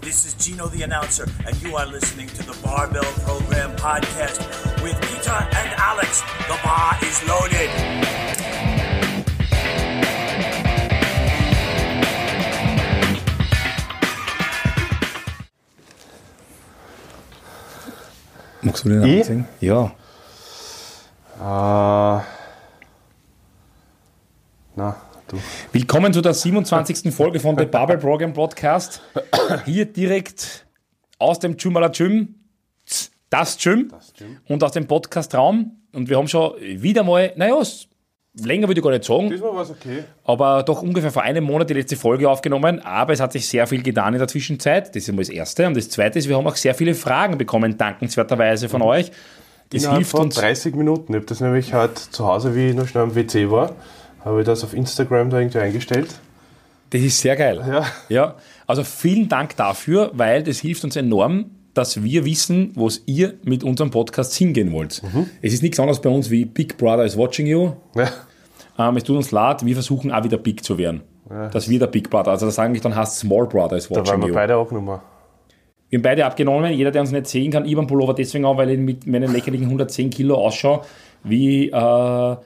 [0.00, 4.40] This is Gino the announcer, and you are listening to the Barbell Program podcast
[4.82, 6.22] with Peter and Alex.
[6.48, 8.78] The bar is loaded.
[18.62, 19.20] Magst du den Ich?
[19.20, 19.46] ansehen?
[19.60, 19.92] Ja.
[21.40, 21.42] Äh,
[25.72, 27.12] Willkommen zu der 27.
[27.14, 29.02] Folge von The Bubble Program Podcast.
[29.66, 30.66] Hier direkt
[31.18, 32.34] aus dem Chumala Gym,
[33.30, 34.38] das Gym, Gym.
[34.48, 35.72] und aus dem Podcast-Raum.
[35.92, 37.60] Und wir haben schon wieder mal, naja,
[38.42, 40.04] länger würde ich gar nicht sagen, Diesmal war es okay.
[40.24, 42.80] aber doch ungefähr vor einem Monat die letzte Folge aufgenommen.
[42.80, 44.88] Aber es hat sich sehr viel getan in der Zwischenzeit.
[44.88, 45.66] Das ist einmal das Erste.
[45.66, 49.10] Und das Zweite ist, wir haben auch sehr viele Fragen bekommen, dankenswerterweise von euch.
[49.70, 50.34] Das Innerhalb hilft von uns.
[50.36, 51.12] 30 Minuten.
[51.12, 53.74] Ich habe das nämlich heute zu Hause, wie ich noch schnell am WC war,
[54.28, 56.14] habe ich das auf Instagram da irgendwie eingestellt.
[56.90, 57.62] Das ist sehr geil.
[57.68, 57.86] Ja.
[58.08, 58.34] ja.
[58.66, 63.62] Also vielen Dank dafür, weil das hilft uns enorm, dass wir wissen, wo ihr mit
[63.62, 65.02] unserem Podcast hingehen wollt.
[65.02, 65.28] Mhm.
[65.42, 67.72] Es ist nichts anderes bei uns wie Big Brother is watching you.
[67.94, 68.08] Ja.
[68.78, 71.02] Ähm, es tut uns leid, wir versuchen auch wieder big zu werden.
[71.52, 74.06] dass wir der Big Brother, also das eigentlich dann heißt Small Brother is Da waren
[74.06, 74.34] watching wir you.
[74.34, 74.98] beide abgenommen.
[75.90, 76.72] Wir haben beide abgenommen.
[76.72, 79.06] Jeder, der uns nicht sehen kann, ich habe einen Pullover deswegen an, weil ich mit
[79.06, 80.82] meinen lächerlichen 110 Kilo ausschaue
[81.24, 82.36] wie äh,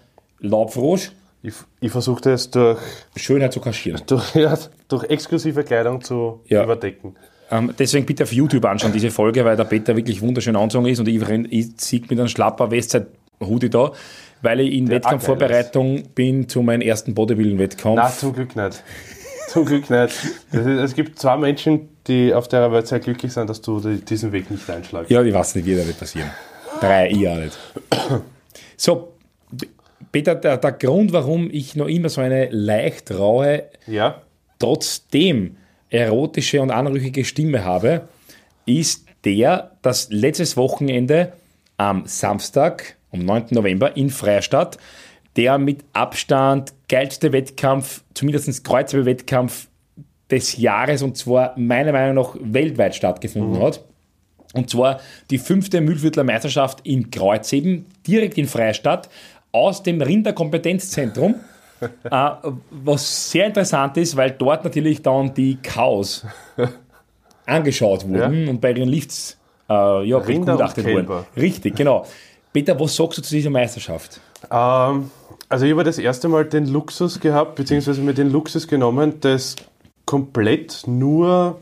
[0.41, 1.13] Laubfrosch.
[1.43, 2.79] Ich, ich versuchte es durch,
[3.17, 4.01] Schönheit zu kaschieren.
[4.07, 4.57] durch, ja,
[4.89, 6.63] durch exklusive Kleidung zu Ja.
[6.63, 7.17] überdecken.
[7.51, 11.01] Ähm, deswegen bitte auf YouTube anschauen, diese Folge, weil der Peter wirklich wunderschön angezogen ist
[11.01, 11.21] und ich,
[11.51, 13.93] ich sieg mit einem Schlapper Westside-Hoodie da,
[14.41, 17.97] weil ich in Wettkampfvorbereitung bin zu meinem ersten Bodybuilding-Wettkampf.
[17.97, 18.83] Nein, zum Glück nicht.
[19.49, 20.15] zum Glück nicht.
[20.53, 23.81] Das ist, es gibt zwei Menschen, die auf der Welt sehr glücklich sind, dass du
[23.81, 25.11] die- diesen Weg nicht einschlagst.
[25.11, 26.31] Ja, ich weiß nicht, wie das wird passieren.
[26.81, 27.59] Drei, ich auch nicht.
[28.77, 29.13] So,
[30.13, 34.23] Peter, der, der Grund, warum ich noch immer so eine leicht raue, Ja?
[34.59, 35.57] trotzdem
[35.91, 38.09] erotische und anrüchige Stimme habe,
[38.67, 41.33] ist der, dass letztes Wochenende
[41.77, 43.47] am Samstag, am 9.
[43.51, 44.79] November in Freistadt,
[45.37, 49.69] der mit Abstand geilste Wettkampf, zumindest Kreuzheber-Wettkampf
[50.31, 53.85] des Jahres und zwar meiner Meinung nach weltweit stattgefunden hat.
[54.55, 55.01] Und zwar
[55.31, 59.09] die fünfte Mühlviertler Meisterschaft in Kreuzheben, direkt in Freistadt,
[59.53, 61.37] aus dem Rinderkompetenzzentrum.
[62.05, 62.31] äh,
[62.71, 66.25] was sehr interessant ist, weil dort natürlich dann die Cows
[67.47, 68.51] angeschaut wurden Ja.
[68.51, 69.37] und bei ihren Lifts
[69.69, 71.25] äh, ja, begutachtet wurden.
[71.37, 72.07] Richtig, genau.
[72.53, 74.21] Peter, was sagst du zu dieser Meisterschaft?
[74.51, 75.11] Ähm,
[75.49, 79.57] also ich habe das erste Mal den Luxus gehabt, beziehungsweise mir den Luxus genommen, das
[80.07, 81.59] komplett nur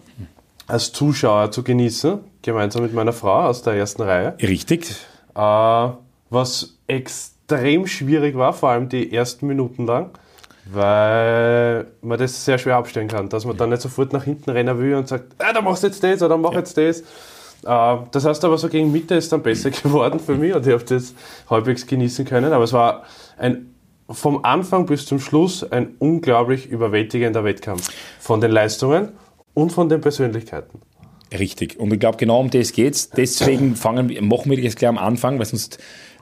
[0.66, 4.34] als Zuschauer zu genießen, gemeinsam mit meiner Frau aus der ersten Reihe.
[4.40, 4.90] Richtig.
[5.34, 5.88] Äh,
[6.30, 7.39] was extrem
[7.87, 10.11] schwierig war, vor allem die ersten Minuten lang,
[10.72, 14.78] weil man das sehr schwer abstellen kann, dass man dann nicht sofort nach hinten rennen
[14.78, 17.00] will und sagt, ah, da machst du jetzt das oder mach jetzt das.
[17.00, 20.72] Äh, das heißt aber so gegen Mitte ist dann besser geworden für mich und ich
[20.72, 21.15] habe das
[21.49, 23.05] halbwegs genießen können, aber es war
[23.38, 23.67] ein
[24.09, 29.11] vom Anfang bis zum Schluss ein unglaublich überwältigender Wettkampf von den Leistungen
[29.55, 30.81] und von den Persönlichkeiten.
[31.32, 31.78] Richtig.
[31.78, 33.11] Und ich glaube, genau um das geht's.
[33.11, 35.78] Deswegen fangen, wir- machen wir das gleich am Anfang, weil sonst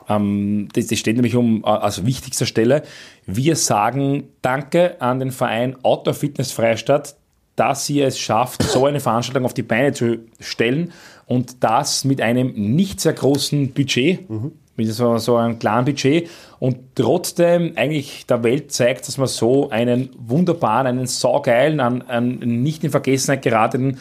[0.08, 2.82] ähm, das, das steht nämlich um äh, als wichtigster Stelle.
[3.26, 7.16] Wir sagen Danke an den Verein Outdoor Fitness Freistadt,
[7.56, 10.92] dass sie es schafft, so eine Veranstaltung auf die Beine zu stellen
[11.26, 14.30] und das mit einem nicht sehr großen Budget,
[14.76, 16.30] mit so, so einem kleinen Budget
[16.60, 22.62] und trotzdem eigentlich der Welt zeigt, dass man so einen wunderbaren, einen saugeilen, einen, einen
[22.62, 23.98] nicht in Vergessenheit geratenen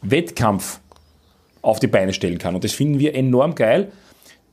[0.00, 0.80] Wettkampf
[1.60, 2.54] auf die Beine stellen kann.
[2.54, 3.90] Und das finden wir enorm geil.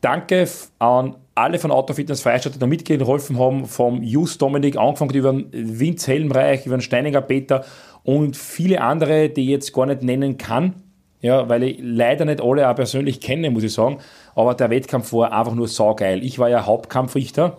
[0.02, 0.48] Danke
[0.80, 5.32] an alle von Auto Fitness Freistadt, die da mitgeholfen haben, vom Just Dominik, angefangen über
[5.32, 7.64] den Vince Helmreich, über den Steininger Peter
[8.04, 10.76] und viele andere, die ich jetzt gar nicht nennen kann,
[11.22, 14.00] ja, weil ich leider nicht alle auch persönlich kenne, muss ich sagen.
[14.36, 16.24] Aber der Wettkampf war einfach nur saugeil.
[16.24, 17.58] Ich war ja Hauptkampfrichter,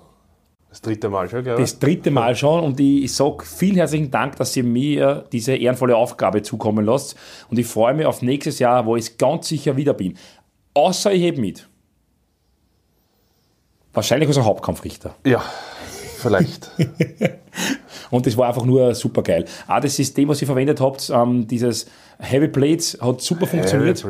[0.70, 1.70] Das dritte Mal schon, glaube ich.
[1.70, 5.54] das dritte Mal schon und ich, ich sage vielen herzlichen Dank, dass ihr mir diese
[5.56, 7.16] ehrenvolle Aufgabe zukommen lasst
[7.50, 10.16] und ich freue mich auf nächstes Jahr, wo ich ganz sicher wieder bin.
[10.74, 11.69] Außer ich hebe mit.
[13.92, 15.14] Wahrscheinlich als ein Hauptkampfrichter.
[15.24, 15.42] Ja,
[16.18, 16.70] vielleicht.
[18.10, 19.44] Und das war einfach nur super geil.
[19.68, 21.86] Auch das System, was ihr verwendet habt, ähm, dieses
[22.18, 24.04] Heavy Plates, hat super funktioniert.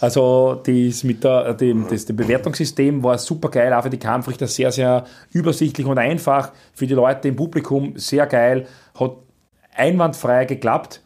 [0.00, 4.46] Also das, mit der, dem, das, das Bewertungssystem war super geil, auch für die Kampfrichter
[4.46, 6.52] sehr, sehr übersichtlich und einfach.
[6.74, 8.66] Für die Leute im Publikum sehr geil,
[8.98, 9.12] hat
[9.74, 11.00] einwandfrei geklappt.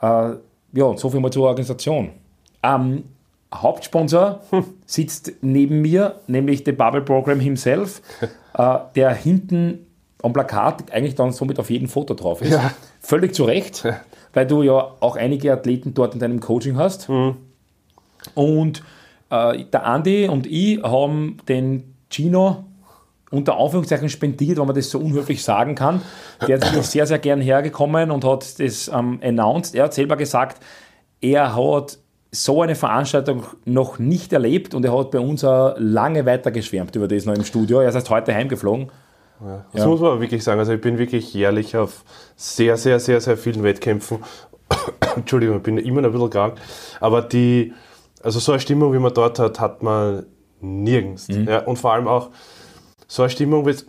[0.00, 0.34] Äh,
[0.72, 2.10] ja, und so viel mal zur Organisation.
[2.62, 3.04] Ähm,
[3.54, 4.40] Hauptsponsor
[4.86, 8.02] sitzt neben mir, nämlich der Bubble Program himself,
[8.54, 9.86] äh, der hinten
[10.22, 12.52] am Plakat eigentlich dann somit auf jedem Foto drauf ist.
[12.52, 12.72] Ja.
[13.00, 13.86] Völlig zu Recht.
[14.32, 17.08] weil du ja auch einige Athleten dort in deinem Coaching hast.
[18.34, 18.82] Und
[19.30, 22.64] äh, der Andi und ich haben den Gino
[23.30, 26.02] unter Anführungszeichen spendiert, wenn man das so unhöflich sagen kann.
[26.46, 29.74] Der ist natürlich sehr, sehr gern hergekommen und hat das ähm, announced.
[29.74, 30.62] Er hat selber gesagt,
[31.20, 31.98] er hat
[32.32, 36.94] so eine Veranstaltung noch nicht erlebt und er hat bei uns auch lange weiter geschwärmt
[36.94, 37.80] über das noch im Studio.
[37.80, 38.90] Er ist erst heute heimgeflogen.
[39.72, 40.60] Das muss man wirklich sagen.
[40.60, 42.04] Also ich bin wirklich jährlich auf
[42.36, 44.18] sehr, sehr, sehr, sehr vielen Wettkämpfen.
[45.16, 46.54] Entschuldigung, ich bin immer noch ein bisschen krank.
[47.00, 47.72] Aber die,
[48.22, 50.26] also so eine Stimmung, wie man dort hat, hat man
[50.60, 51.26] nirgends.
[51.28, 52.30] Ja, und vor allem auch
[53.08, 53.86] so eine Stimmung, wie es-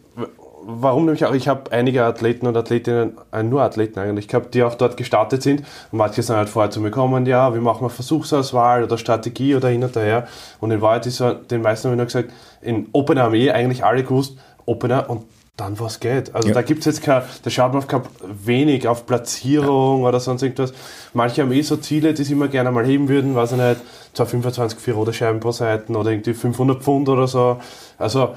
[0.64, 4.64] warum nämlich auch, ich habe einige Athleten und Athletinnen, äh, nur Athleten eigentlich gehabt, die
[4.64, 5.62] auch dort gestartet sind.
[5.92, 9.56] Und manche sind halt vorher zu mir gekommen, ja, wie machen wir Versuchsauswahl oder Strategie
[9.56, 10.28] oder hin und her.
[10.60, 12.32] Und in Wahrheit ist so, den meisten habe ich nur gesagt,
[12.62, 15.24] in Opener haben eh eigentlich alle gewusst, Opener und
[15.58, 16.34] dann was geht.
[16.34, 16.54] Also Ja.
[16.56, 18.02] da gibt es jetzt kein, da schaut man auf kein,
[18.46, 20.74] wenig auf Platzierung oder sonst irgendwas.
[21.14, 23.78] Manche haben eh so Ziele, die sie immer gerne mal heben würden, weiß ich nicht,
[24.14, 27.58] 225 für rote Scheiben pro Seiten oder irgendwie 500 Pfund oder so.
[27.98, 28.30] Also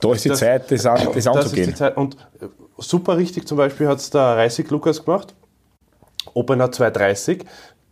[0.00, 1.74] Da ist die Das- Zeit, das, an, das das ist anzugehen.
[1.74, 1.96] Zeit.
[1.96, 2.46] Und äh,
[2.78, 5.34] super richtig zum Beispiel hat es der Reisig Lukas gemacht.
[6.34, 7.44] Opener 230,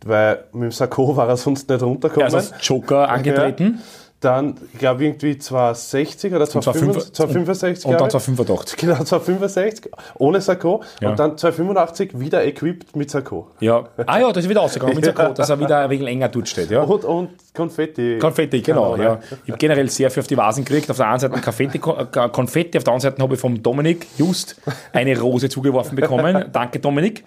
[0.05, 2.31] weil mit dem Sakko war er sonst nicht runtergekommen.
[2.33, 3.79] Er ist als Joker angetreten.
[4.21, 8.11] Dann, ich glaube, irgendwie 260 oder 265, 265 und dann glaube ich.
[8.23, 8.77] 285.
[8.77, 11.09] Genau, 265 ohne Sakko Ja.
[11.09, 13.51] und dann 285 wieder equipped mit Sakko.
[13.59, 13.83] Ja.
[14.07, 16.47] Ah ja, das ist wieder ausgegangen mit Sakko, dass er wieder ein wenig länger dort
[16.47, 16.71] steht.
[16.71, 16.81] Ja.
[16.81, 18.17] Und, und Konfetti.
[18.17, 18.91] Konfetti, genau.
[18.91, 19.03] Kanone.
[19.03, 19.19] Ja.
[19.43, 20.89] Ich habe generell sehr viel auf die Vasen gekriegt.
[20.89, 24.07] Auf der einen Seite Konfetti, äh, Konfetti auf der anderen Seite habe ich vom Dominik
[24.17, 24.55] Just
[24.91, 26.45] eine Rose zugeworfen bekommen.
[26.51, 27.23] Danke, Dominik.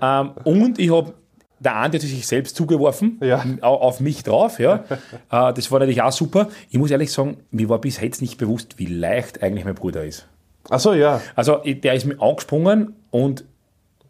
[0.00, 1.12] Ähm, und ich habe
[1.64, 3.44] der Andi hat sich selbst zugeworfen, Ja.
[3.60, 4.58] au- auf mich drauf.
[4.58, 4.84] Ja.
[5.30, 6.48] Äh, das war natürlich auch super.
[6.70, 10.04] Ich muss ehrlich sagen, mir war bis jetzt nicht bewusst, wie leicht eigentlich mein Bruder
[10.04, 10.26] ist.
[10.68, 11.20] Achso, ja.
[11.34, 13.44] Also der ist mir angesprungen und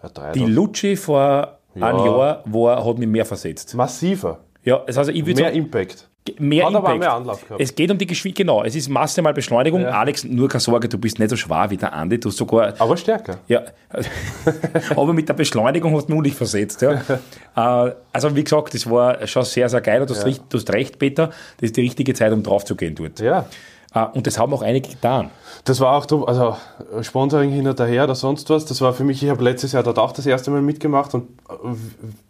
[0.03, 0.45] ja die.
[0.45, 1.87] Lutschi vor Ja.
[1.87, 3.75] einem Jahr war, hat mich mehr versetzt.
[3.75, 4.41] Massiver.
[4.65, 6.09] Ja, das also ich würde Mehr sagen, Impact.
[6.39, 6.99] Mehr Hat aber Impact.
[7.01, 7.61] mehr Anlauf gehabt.
[7.61, 8.63] Es geht um die Geschwindigkeit, genau.
[8.63, 9.85] Es ist Masse mal Beschleunigung.
[9.85, 12.19] Alex, nur keine Sorge, du bist nicht so schwer wie der Andi.
[12.21, 13.39] Du hast sogar, Aber stärker.
[13.49, 13.63] ja,
[14.91, 16.83] aber mit der Beschleunigung hast du mich nicht versetzt.
[16.83, 17.01] Ja.
[17.55, 20.07] Äh, also wie gesagt, das war schon sehr, sehr geil.
[20.07, 22.75] Du hast, recht, du hast recht, Peter, das ist die richtige Zeit, um drauf zu
[22.77, 23.21] gehen dort.
[23.21, 23.45] Ja.
[23.95, 25.31] Äh, Und das haben auch einige getan.
[25.65, 26.57] Das war auch, also
[27.03, 29.83] Sponsoring hin und her oder sonst was, das war für mich, ich habe letztes Jahr
[29.83, 31.55] dort auch das erste Mal mitgemacht und äh,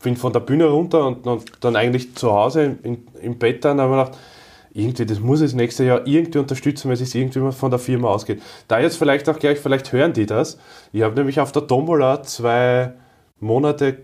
[0.02, 1.26] bin von der Bühne runter und,
[1.60, 4.18] dann eigentlich zu Hause in, im Bett dann, habe ich gedacht,
[4.74, 8.40] irgendwie, das muss es nächstes Jahr irgendwie unterstützen, weil es irgendwie von der Firma ausgeht.
[8.68, 10.58] Da jetzt vielleicht auch gleich, vielleicht hören die das.
[10.92, 12.94] Ich habe nämlich auf der Tombola zwei
[13.38, 13.98] Monate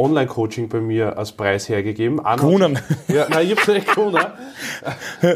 [0.00, 2.18] Online-Coaching bei mir als Preis hergegeben.
[2.24, 2.78] Anna- Gewonnen.
[3.08, 4.16] Ja, nein, ich hab's nicht gewonnen.
[5.22, 5.34] Äh,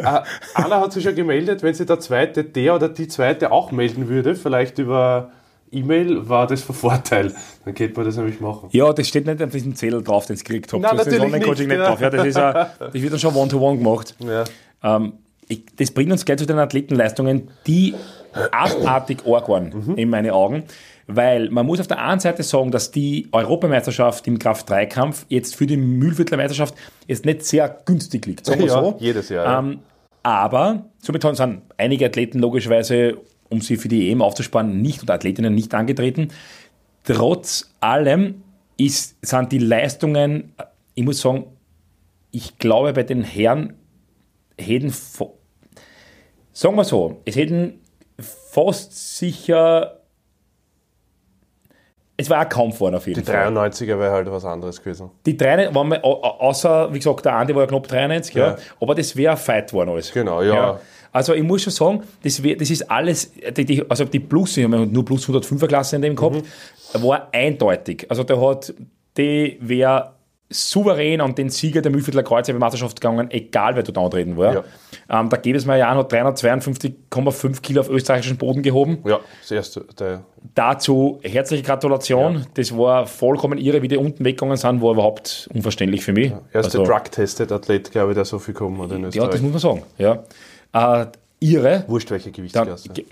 [0.55, 4.09] Anna hat sich schon gemeldet, wenn sie der zweite, der oder die zweite auch melden
[4.09, 5.31] würde, vielleicht über
[5.71, 7.35] E-Mail, war das von Vorteil.
[7.65, 8.69] Dann könnte man das nämlich machen.
[8.73, 10.83] Ja, das steht nicht auf diesem Zettel drauf, den es gekriegt habt.
[10.83, 11.89] Nein, das ist Online-Coaching nicht, nicht ja.
[11.91, 12.01] drauf.
[12.01, 14.15] Ja, das, ist, ein- das wird dann schon One-to-One gemacht.
[14.21, 14.45] Ja.
[14.83, 15.13] Ähm,
[15.49, 17.95] ich, das bringt uns gleich zu den Athletenleistungen, die
[18.51, 20.65] abartig arg waren, in meinen Augen.
[21.07, 25.67] Weil man muss auf der einen Seite sagen, dass die Europameisterschaft im Kraft-3-Kampf jetzt für
[25.67, 26.75] die Mühlviertler Meisterschaft
[27.07, 28.47] jetzt nicht sehr günstig liegt.
[28.47, 28.97] Sagen wir Ja, so.
[28.99, 29.59] jedes Jahr, ja.
[29.59, 29.81] Ähm,
[30.23, 33.19] aber somit sind einige Athleten logischerweise,
[33.51, 36.29] um sie für die EM aufzusparen, nicht und Athletinnen nicht angetreten.
[37.05, 38.43] Trotz allem
[38.79, 40.55] ist, sind die Leistungen,
[40.95, 41.45] ich muss sagen,
[42.31, 43.75] ich glaube, bei den Herren
[44.59, 44.91] hätten,
[46.53, 47.81] sagen wir so, es hätten
[48.19, 50.01] fast sicher,
[52.25, 53.47] es war ein Kampf worden auf jeden Die Fall.
[53.49, 55.11] 93er wäre halt was anderes gewesen.
[55.27, 58.35] Die drei waren wir, au- au- außer, wie gesagt, der Andi war ja knapp 93,
[58.35, 58.47] ja.
[58.49, 58.57] Ja.
[58.81, 60.13] aber das wäre ein Fight geworden alles.
[60.13, 60.81] Genau, ja.
[61.13, 64.57] Also ich muss schon sagen, das, wär, das ist alles, die, die, also die Plus,
[64.57, 67.03] ich habe ja nur plus 105er Klasse in dem gehabt, Mhm.
[67.03, 68.07] war eindeutig.
[68.09, 68.75] Also der hat,
[69.17, 70.14] die wäre
[70.55, 74.55] souverän an den Sieger der Mühlviertler Kreuzhebermeisterschaft gegangen, egal wer dort antreten war.
[74.55, 74.65] Ja.
[75.21, 78.99] Ähm, der Gebesmeier Jan hat 352,5 Kilo auf österreichischen Boden gehoben.
[79.05, 79.85] Ja, das erste.
[79.99, 80.23] Der,
[80.55, 82.47] Dazu herzliche Gratulation.
[82.55, 86.33] Das war vollkommen irre, wie die unten weggegangen sind, war überhaupt unverständlich für mich.
[86.53, 89.31] erste Also, Drug-Tested Athlet, glaube ich, der so viel kommen hat in Ja, Österreich.
[89.31, 89.83] das muss man sagen.
[89.99, 91.03] Ja.
[91.03, 91.07] Äh,
[91.41, 91.85] irre.
[91.89, 92.89] Wurscht, welche Gewichtsklasse.
[92.91, 93.07] ge-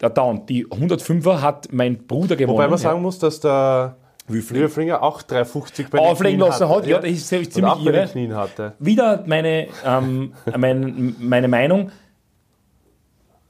[0.00, 2.56] der Down, die 105er hat mein Bruder gewonnen.
[2.58, 3.96] Wobei man sagen muss, dass der
[4.28, 4.62] Wülfling.
[4.62, 6.78] Wülflinger auch 350 bei den Auflegen Knien lassen hatte.
[6.78, 6.86] hat.
[6.86, 8.06] Ja, das ist ziemlich auch bei irre.
[8.06, 8.72] den Knien hatte.
[8.78, 11.90] Wieder meine, ähm, mein, meine Meinung.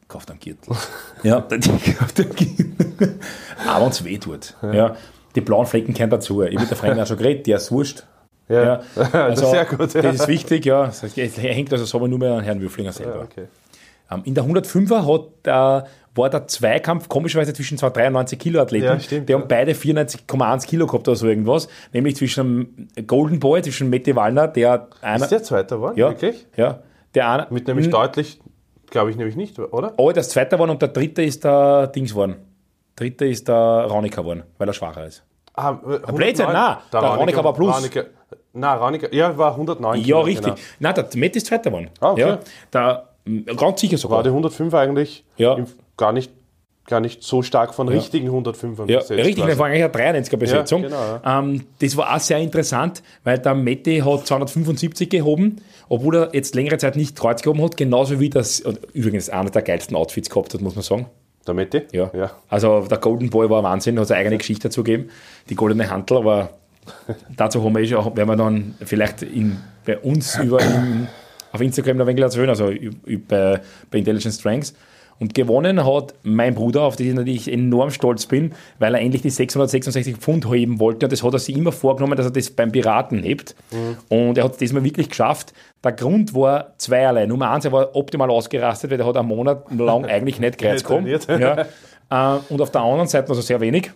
[0.09, 0.77] Kauft einen Gürtel.
[1.23, 1.41] ja,
[1.99, 3.19] kauft einen Gürtel.
[3.67, 4.55] Aber wenn es weh tut.
[4.63, 4.97] Ja.
[5.35, 6.43] Die blauen Flecken kehren dazu.
[6.43, 8.05] Ich mit der Freundin auch schon geredet, der ist wurscht.
[8.49, 9.95] Ja, also, das ist sehr gut.
[9.95, 10.03] Ja.
[10.03, 10.87] Das ist wichtig, ja.
[10.87, 11.03] Es
[11.37, 13.17] hängt also so nur mehr an Herrn Würflinger selber.
[13.17, 13.49] Ja, okay.
[14.11, 18.87] Ähm, in der 105er hat, äh, war der Zweikampf komischerweise zwischen zwei 93 Kilo Athleten.
[18.87, 19.39] Ja, stimmt, die ja.
[19.39, 21.69] haben beide 94,1 Kilo gehabt oder so irgendwas.
[21.93, 25.25] Nämlich zwischen dem Golden Boy, zwischen Mette Wallner, der einer.
[25.25, 25.99] Ist der Zweiter geworden?
[25.99, 26.47] ja, Wirklich?
[26.57, 26.81] Ja.
[27.15, 28.41] Der eine, Mit nämlich deutlich,
[28.91, 29.95] glaube ich nämlich nicht, oder?
[29.97, 32.37] Oh, das zweite war und der dritte ist der Dings geworden.
[32.95, 35.23] Dritter ist der Raunika geworden, weil er schwacher ist.
[35.55, 36.53] Ah, äh, Blödsinn, 109.
[36.53, 37.75] nein, der Raunecker war plus.
[37.75, 38.05] Raunecker-
[38.53, 40.45] Nein, Raunecker, ja, war 109 Ja, Kilo, richtig.
[40.55, 40.57] genau.
[40.79, 41.91] Nein, der Matt ist zweiter geworden.
[42.01, 42.21] Ah, okay.
[42.21, 42.39] ja,
[42.73, 43.09] der,
[43.57, 44.19] ganz sicher sogar.
[44.19, 45.57] War die 105 eigentlich Ja.
[45.97, 46.31] gar, nicht,
[46.87, 50.37] gar nicht so stark von richtigen 105ern Ja, besetzt richtig, das war eigentlich eine 93er
[50.37, 50.83] Besetzung.
[50.85, 55.57] Ja, genau, ähm, das war auch sehr interessant, weil der Mette hat 275 gehoben,
[55.89, 59.63] obwohl er jetzt längere Zeit nicht Kreuz gehoben hat, genauso wie das, übrigens einer der
[59.63, 61.07] geilsten Outfits gehabt hat, muss man sagen.
[61.47, 61.83] Der Metti?
[61.93, 62.11] Ja.
[62.13, 62.33] ja.
[62.49, 65.11] Also der Golden Boy war Wahnsinn, hat seine eigene Geschichte dazu gegeben.
[65.49, 66.51] Die goldene Hantel, aber
[67.37, 71.09] dazu haben wir eh schon, werden wir dann vielleicht in, bei uns über in,
[71.57, 73.61] auf Instagram noch ein wenig erzählen, also ü- ü- bei,
[73.91, 74.75] bei Intelligent Strengths.
[75.19, 79.23] Und gewonnen hat mein Bruder, auf den ich natürlich enorm stolz bin, weil er endlich
[79.23, 81.07] die 666 Pfund heben wollte.
[81.07, 83.57] Und das hat er sich immer vorgenommen, dass er das beim Piraten hebt.
[84.11, 85.55] Und er hat es diesmal wirklich geschafft.
[85.83, 87.25] Der Grund war zweierlei.
[87.25, 91.07] Nummer eins, er war optimal ausgerastet, weil er hat einen Monat lang eigentlich nicht gekommen.
[91.19, 91.27] trainiert.
[92.11, 92.37] Ja.
[92.37, 93.91] Äh, Und auf der anderen Seite, also sehr wenig,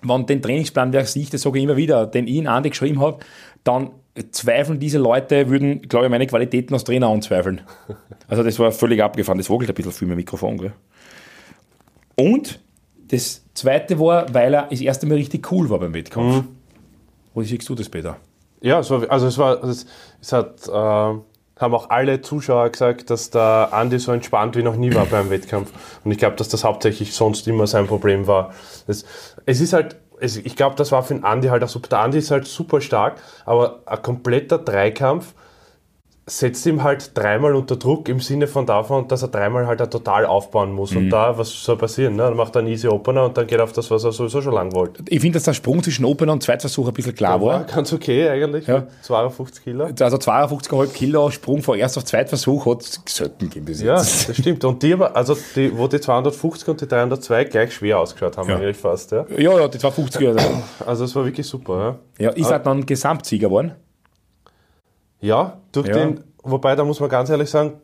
[0.00, 3.02] wenn den Trainingsplan wer sieht, das sage ich immer wieder, den ich in Andi geschrieben
[3.02, 3.18] habe,
[3.62, 3.90] dann
[4.30, 7.62] zweifeln diese Leute, würden, glaube ich, meine Qualitäten als Trainer anzweifeln.
[8.28, 9.38] Also das war völlig abgefahren.
[9.38, 10.58] Das wogelt ein bisschen viel mit dem Mikrofon.
[10.58, 10.72] Gell?
[12.16, 12.60] Und
[13.08, 16.44] das zweite war, weil er das erste Mal richtig cool war beim Wettkampf.
[17.34, 18.16] Wo siehst du das, Peter?
[18.60, 19.86] Ja, es war, also es war, es,
[20.20, 24.76] es hat, äh, haben auch alle Zuschauer gesagt, dass der Andi so entspannt wie noch
[24.76, 25.72] nie war beim Wettkampf.
[26.04, 28.52] Und ich glaube, dass das hauptsächlich sonst immer sein Problem war.
[28.86, 29.04] Es,
[29.46, 31.88] es ist halt, es, ich glaube, das war für den Andi halt auch super.
[31.88, 35.34] Der Andi ist halt super stark, aber ein kompletter Dreikampf
[36.26, 39.88] setzt ihm halt dreimal unter Druck im Sinne von davon, dass er dreimal halt auch
[39.88, 40.92] total aufbauen muss.
[40.92, 40.96] Mhm.
[40.98, 42.14] Und da, was soll passieren?
[42.14, 42.22] Ne?
[42.22, 44.40] Dann macht er einen Easy Opener und dann geht er auf das, was er sowieso
[44.40, 45.02] schon lang wollte.
[45.08, 47.64] Ich finde, dass der Sprung zwischen Opener und Zweitversuch ein bisschen klar war.
[47.64, 48.66] ganz okay eigentlich.
[48.66, 48.80] Ja.
[48.80, 49.84] mit 52 Kilo.
[49.86, 54.30] Also 52,5 Kilo Sprung von erst auf Zweitversuch hat es selten gegeben bis Ja, das
[54.36, 54.64] stimmt.
[54.64, 58.48] Und die aber, also die, wo die 250 und die 302 gleich schwer ausgeschaut haben,
[58.48, 58.56] Ja.
[58.56, 59.10] eigentlich fast.
[59.10, 59.24] Ja.
[59.36, 60.48] Ja, ja, die 250 also.
[60.86, 61.98] Also es war wirklich super.
[62.18, 63.72] Ja, Ja, ist er dann Gesamtsieger geworden?
[65.20, 65.94] Ja durch Ja.
[65.94, 67.74] den, wobei da muss man ganz ehrlich sagen,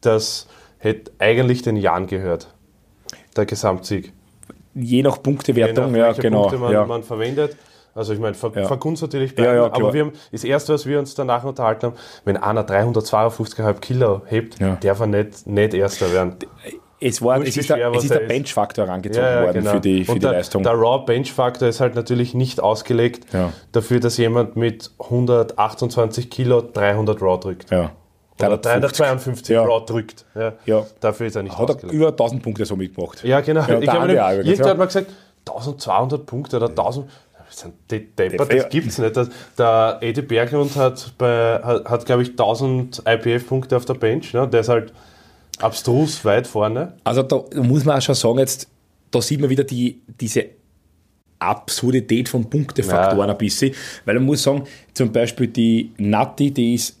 [0.00, 0.46] das
[0.78, 2.48] hätte eigentlich den Jan gehört.
[3.36, 4.12] Der Gesamtsieg.
[4.74, 6.42] Je nach Je Punktewertung, nach ja, genau.
[6.42, 6.84] Punkte man, ja.
[6.86, 7.56] man verwendet.
[7.94, 8.66] Also ich meine, Ver Ja.
[8.66, 9.82] Vergunst natürlich Ja, beiden, ja, klar.
[9.84, 11.94] aber wir haben, das erste, was wir uns danach unterhalten haben,
[12.26, 14.76] wenn einer 352,5 Kilo hebt, Ja.
[14.76, 16.36] darf er nicht, nicht Erster werden.
[16.98, 18.26] Es, war, es ist der, schwer es was ist er der.
[18.26, 20.62] Bench-Faktor herangezogen worden für die, für Und die der, Leistung.
[20.62, 23.52] Der Raw Bench Faktor ist halt natürlich nicht ausgelegt Ja.
[23.72, 27.70] dafür, dass jemand mit 128 Kilo 300 Raw drückt.
[27.70, 27.92] ja.
[28.38, 28.98] Oder 350.
[28.98, 29.62] 352 Ja.
[29.64, 30.26] Raw drückt.
[30.34, 30.52] Ja.
[30.66, 30.86] Ja.
[31.00, 31.94] Dafür ist er nicht Hat er ausgelegt.
[31.94, 33.24] über 1000 Punkte so mitgemacht.
[33.24, 33.60] Ja, genau.
[33.66, 34.70] Ja, ich der habe mir, irgendwer ja.
[34.72, 35.06] hat mal gesagt,
[35.48, 37.08] 1200 Punkte oder 1000.
[37.48, 38.62] Das sind die Depper, Ja.
[38.64, 39.16] das gibt's nicht.
[39.58, 44.34] Der Eddie Berglund hat, bei, hat, hat glaube ich, 1000 IPF-Punkte auf der Bench.
[44.34, 44.46] Ne?
[44.48, 44.92] Der ist halt
[45.60, 46.94] abstrus weit vorne.
[47.04, 48.68] Also da muss man auch schon sagen, jetzt,
[49.10, 50.46] da sieht man wieder die, diese
[51.38, 53.34] Absurdität von Punktefaktoren Ja.
[53.34, 56.98] ein bisschen, weil man muss sagen, zum Beispiel die Natti, die ist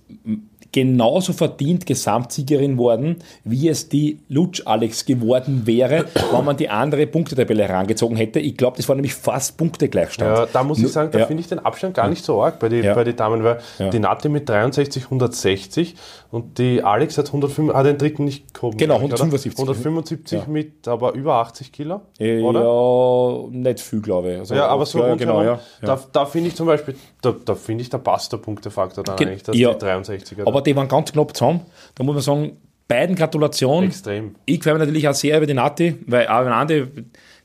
[0.72, 7.06] genauso verdient Gesamtsiegerin worden, wie es die Lutsch Alex geworden wäre, wenn man die andere
[7.06, 8.40] Punktetabelle herangezogen hätte.
[8.40, 10.38] Ich glaube, das war nämlich fast Punktegleichstand.
[10.38, 11.26] Ja, da muss ich sagen, da ja.
[11.26, 12.94] finde ich den Abstand gar nicht so arg bei den Ja.
[12.94, 13.90] bei die Damen, weil Ja.
[13.90, 15.94] die Nati mit 63, 160
[16.30, 18.76] und die Alex hat 105, hat den dritten nicht gehoben.
[18.76, 19.22] Genau, glaub ich, oder?
[19.22, 19.58] 175.
[19.58, 20.44] 175 Ja.
[20.48, 22.60] mit aber über 80 Kilo, Äh, oder?
[22.62, 24.38] Ja, nicht viel, glaube ich.
[24.38, 27.82] Also, Ja, aber so rundherum, genau, da, da finde ich zum Beispiel, da, da finde
[27.82, 29.72] ich, da passt der Punktefaktor dann Ge- eigentlich, dass ja.
[29.72, 31.60] die 63er Aber die waren ganz knapp zusammen.
[31.94, 32.56] Da muss man sagen,
[32.88, 33.84] beiden Gratulation.
[33.84, 34.34] extrem.
[34.46, 36.86] Ich freue mich natürlich auch sehr über die Nati, weil auch wenn Andi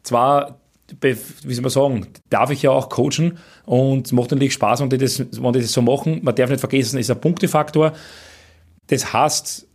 [0.03, 0.59] zwar,
[1.01, 4.89] wie soll man sagen, darf ich ja auch coachen und es macht natürlich Spaß, wenn
[4.89, 6.19] die, das, wenn die das so machen.
[6.23, 7.91] Man darf nicht vergessen, es ist ein Punktefaktor.
[8.87, 9.67] Das heißt,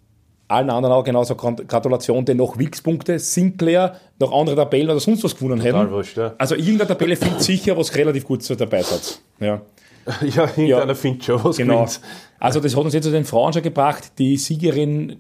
[0.48, 5.24] allen anderen auch genauso Grat- Gratulation, denn noch Wilkspunkte, Sinclair, noch andere Tabellen oder sonst
[5.24, 5.92] was gewonnen Total hätten.
[5.92, 6.34] wurscht, ja.
[6.38, 9.20] Also irgendeine Tabelle findet sicher, was relativ gut dabei hat.
[9.40, 9.60] Ja.
[10.22, 11.74] Ja, irgendeiner findet schon was Genau.
[11.84, 12.00] gewinnt.
[12.38, 14.12] Also das hat uns jetzt zu den Frauen schon gebracht.
[14.18, 15.16] Die Siegerinnen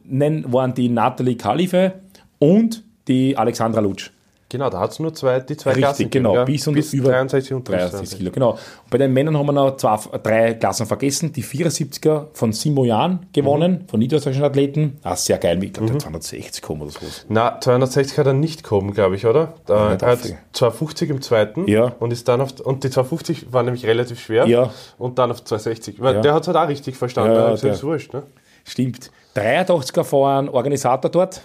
[0.52, 1.94] waren die Nathalie Kalife
[2.38, 4.10] und die Alexandra Lutsch.
[4.48, 6.32] Genau, da hat es nur zwei, die zwei Klassen Richtig, genau.
[6.32, 8.18] gegeben, Bis und bis über 63 und 63 63.
[8.18, 8.30] Kilo.
[8.30, 8.50] Genau.
[8.52, 11.32] Und bei den Männern haben wir noch zwei, drei Klassen vergessen.
[11.32, 13.88] Die 74er von Simo Jan gewonnen, Mhm.
[13.88, 14.98] von niederösterreichischen Athleten.
[15.02, 15.62] Ah, sehr geil.
[15.64, 17.26] Ich glaube, der 260 kommen oder sowas.
[17.28, 19.54] Na, 260 hat er nicht gehoben, glaube ich, oder?
[19.66, 20.38] Da, nicht er hat aufgegeben.
[20.52, 21.92] 250 im zweiten Ja.
[21.98, 24.70] und ist dann auf und die 250 war nämlich relativ schwer Ja.
[24.96, 26.00] und dann auf 260.
[26.00, 26.20] Weil Ja.
[26.20, 28.22] der hat es halt auch richtig verstanden, Ja, ja, ist wurscht, ne?
[28.64, 29.10] Stimmt.
[29.34, 31.40] 83er war ein Organisator dort,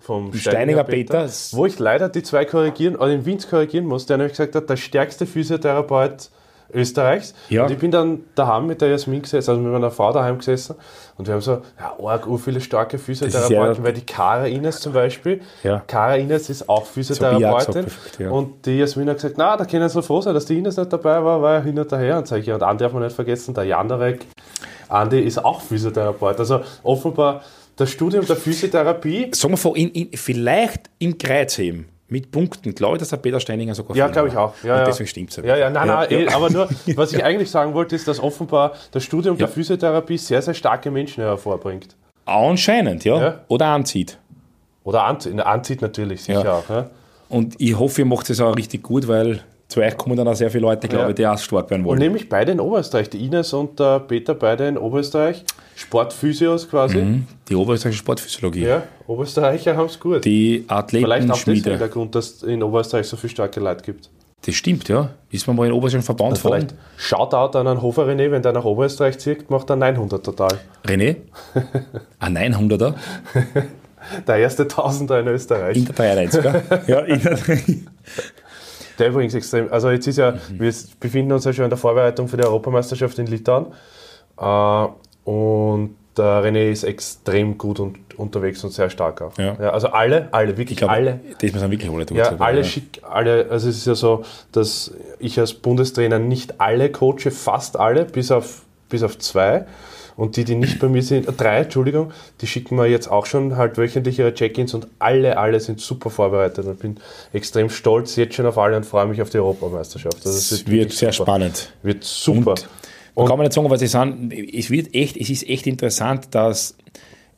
[0.00, 1.28] vom Steininger Peter.
[1.52, 4.68] Wo ich leider die zwei korrigieren, oder den Winz korrigieren muss, der nämlich gesagt hat,
[4.70, 6.30] der stärkste Physiotherapeut
[6.72, 7.34] Österreichs.
[7.48, 7.64] Ja.
[7.64, 10.76] Und ich bin dann daheim mit der Jasmin gesessen, also mit meiner Frau daheim gesessen
[11.16, 14.80] und wir haben so, ja, arg, ur viele starke Physiotherapeuten, ja- weil die Kara Ines
[14.80, 15.82] zum Beispiel, Ja.
[15.86, 18.30] Kara Ines ist auch Physiotherapeutin perfekt, ja.
[18.30, 20.92] und die Jasmin hat gesagt, na, da können Sie froh sein, dass die Ines nicht
[20.92, 23.02] dabei war, weil er hin und her und sag ich, ja, und einen darf man
[23.02, 24.26] nicht vergessen, der Jandarek,
[24.90, 27.40] Andi ist auch Physiotherapeut, also offenbar
[27.78, 32.96] das Studium der Physiotherapie Sagen wir vor, in, in, vielleicht im Kreuzheben mit Punkten, glaube
[32.96, 34.54] ich, dass der Peter Steininger sogar Ja, glaube ich auch.
[34.62, 34.84] Ja, Und ja.
[34.86, 37.96] deswegen stimmt es Ja, ja, nein, nein, eh, aber nur, was ich eigentlich sagen wollte,
[37.96, 39.52] ist, dass offenbar das Studium der Ja.
[39.52, 41.96] Physiotherapie sehr, sehr starke Menschen hervorbringt.
[42.24, 43.20] Anscheinend, ja.
[43.20, 43.40] Ja.
[43.48, 44.18] Oder anzieht.
[44.84, 46.52] Oder anzieht, anzieht natürlich, sicher Ja.
[46.54, 46.68] auch.
[46.70, 46.90] Ja.
[47.28, 50.34] Und ich hoffe, ihr macht es auch richtig gut, weil zu euch kommen dann auch
[50.34, 51.08] sehr viele Leute, glaube Ja.
[51.10, 51.98] ich, die auch stark werden Und wollen.
[51.98, 55.44] nämlich beide in Oberösterreich, die Ines und der Peter beide in Oberösterreich,
[55.76, 57.22] Sportphysios quasi.
[57.48, 58.64] Die oberösterreichische Sportphysiologie.
[58.64, 60.24] Ja, Oberösterreicher haben es gut.
[60.24, 64.08] Die Vielleicht auch deswegen der Grund, dass es in Oberösterreich so viele starke Leute gibt.
[64.46, 65.10] Das stimmt, ja.
[65.30, 66.74] Ist man mal in Oberösterreich Verband Also vielleicht?
[66.96, 70.58] Shoutout an einen Hofer René, wenn der nach Oberösterreich zieht, macht er 900 total.
[70.86, 71.16] René?
[72.20, 72.94] Ein 900er
[74.26, 75.76] Der erste Tausender in Österreich.
[75.76, 76.88] in der 93er.
[76.88, 77.36] ja, in der
[78.98, 82.28] Der übrigens extrem, also jetzt ist ja, wir befinden uns ja schon in der Vorbereitung
[82.28, 83.66] für die Europameisterschaft in Litauen
[84.38, 84.86] äh,
[85.24, 89.38] und der René ist extrem gut und, unterwegs und sehr stark auch.
[89.38, 89.54] Ja.
[89.70, 91.20] also alle, alle, wirklich Ich glaube, alle.
[91.40, 92.16] das müssen wir wirklich alle tun.
[92.16, 96.90] Ja, alle schick, alle, also es ist ja so, dass ich als Bundestrainer nicht alle
[96.90, 99.66] coache, fast alle, bis auf, bis auf zwei.
[100.18, 102.10] Und die, die nicht bei mir sind, äh, drei, Entschuldigung,
[102.40, 106.10] die schicken mir jetzt auch schon halt wöchentlich ihre Check-ins und alle, alle sind super
[106.10, 106.66] vorbereitet.
[106.66, 106.96] Und bin
[107.32, 110.16] extrem stolz jetzt schon auf alle und freue mich auf die Europameisterschaft.
[110.26, 111.30] Also Es wird wirklich sehr super.
[111.30, 111.72] spannend.
[111.84, 112.54] Wird super.
[113.14, 114.32] Und Man kann man nicht sagen, was sie sagen.
[114.32, 116.76] Es wird echt, es ist echt interessant, dass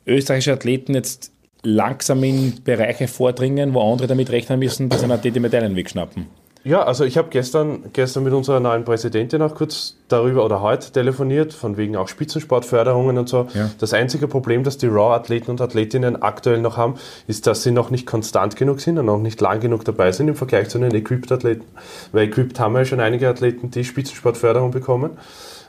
[0.07, 5.39] österreichische Athleten jetzt langsam in Bereiche vordringen, wo andere damit rechnen müssen, dass sie die
[5.39, 6.25] Medaillen wegschnappen.
[6.63, 10.91] Ja, also ich habe gestern, gestern mit unserer neuen Präsidentin auch kurz darüber oder heute
[10.91, 13.47] telefoniert, von wegen auch Spitzensportförderungen und so.
[13.55, 13.71] Ja.
[13.79, 16.95] Das einzige Problem, das die Raw-Athleten und Athletinnen aktuell noch haben,
[17.27, 20.27] ist, dass sie noch nicht konstant genug sind und noch nicht lang genug dabei sind
[20.27, 21.65] im Vergleich zu den Equipped-Athleten.
[22.11, 25.17] Weil Equipped haben ja schon einige Athleten, die Spitzensportförderung bekommen.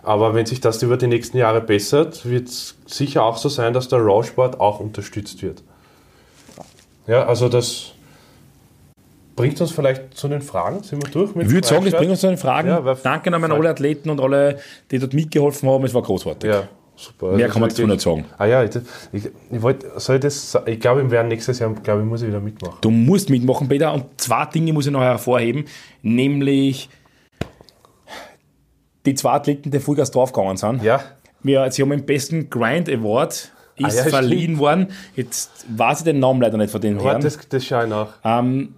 [0.02, 3.72] Aber wenn sich das über die nächsten Jahre bessert, wird es sicher auch so sein,
[3.72, 5.62] dass der Raw-Sport auch unterstützt wird.
[7.06, 7.92] Ja, also das
[9.36, 10.82] bringt uns vielleicht zu den Fragen.
[10.82, 12.68] Sind wir durch mit Ich würde sagen, das bringt uns zu den Fragen.
[12.68, 14.58] Ja, Danke an alle Athleten und alle,
[14.90, 15.84] die dort mitgeholfen haben.
[15.84, 16.50] Es war großartig.
[16.50, 17.32] Ja, super.
[17.32, 18.24] Mehr Also kann man dazu nicht sagen.
[18.38, 18.70] Ah ja, ich,
[19.12, 22.22] ich, ich wollte, soll ich das, ich glaube, im werden nächstes Jahr, glaube ich, muss
[22.22, 22.78] ich wieder mitmachen.
[22.80, 23.92] Du musst mitmachen, Peter.
[23.92, 25.64] Und zwei Dinge muss ich noch hervorheben.
[26.02, 26.88] Nämlich
[29.06, 30.82] die zwei Athleten, die Vollgas draufgegangen sind.
[30.82, 31.00] Ja,
[31.42, 33.52] Wir, sie haben den besten Grind Award ist
[33.84, 34.58] Ah ja, verliehen stimmt.
[34.58, 34.86] worden.
[35.16, 37.20] Jetzt weiß ich den Namen leider nicht von den warte, Herren.
[37.22, 38.08] das, das schaue ich nach.
[38.22, 38.74] Ähm,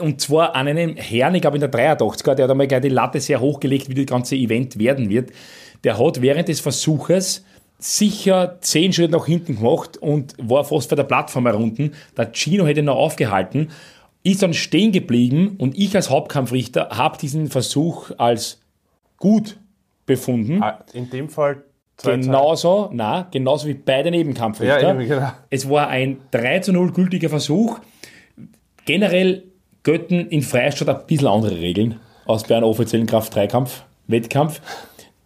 [0.00, 2.88] und zwar an einen Herrn, ich glaube in der 83er, der hat einmal gleich die
[2.88, 5.30] Latte sehr hochgelegt, wie das ganze Event werden wird.
[5.84, 7.44] Der hat während des Versuches
[7.78, 11.94] sicher zehn Schritte nach hinten gemacht und war fast vor der Plattform herunten.
[12.16, 13.68] Der Gino hätte ihn noch aufgehalten,
[14.22, 18.60] ist dann stehen geblieben und ich als Hauptkampfrichter habe diesen Versuch als
[19.18, 19.58] gut
[20.06, 20.62] befunden.
[20.62, 21.62] Ah, In dem Fall
[22.02, 24.82] Genauso, na, genauso wie beide Nebenkampfrichter.
[24.82, 25.32] Ja, eben, genau.
[25.48, 27.78] Es war ein 3 zu 0 gültiger Versuch.
[28.84, 29.44] Generell
[29.86, 34.60] gelten in Freistaat ein bisschen andere Regeln als bei einem offiziellen Kraft-3-Kampf, Wettkampf.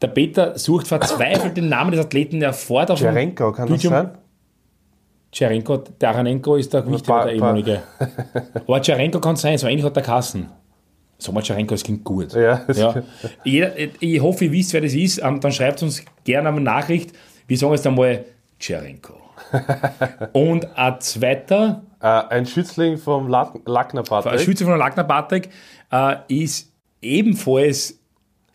[0.02, 4.10] Der Peter sucht verzweifelt den Namen des Athleten, der dem Jarenko, kann das Bildschirm- sein?
[5.32, 7.82] Tscherenko, Tararenko ist der Gewichtheber, der ehemalige.
[8.66, 10.48] Aber Tscherenko kann sein, so ähnlich hat der Kassen.
[11.18, 12.32] Sag mal, Tscherenko, das klingt gut.
[12.34, 12.94] Ja, das- ja.
[13.44, 15.18] Jeder, ich hoffe, ihr wisst, wer das ist.
[15.22, 17.12] Ähm, Dann schreibt uns gerne eine Nachricht.
[17.46, 18.24] Wir sagen jetzt einmal
[18.58, 19.14] Tscherenko.
[20.32, 24.40] Und ein zweiter, Äh, ein Schützling vom Lack- Lackner ein Patrick.
[24.40, 25.50] Schütze von der Lackner Patrick,
[25.92, 27.98] äh, ist ebenfalls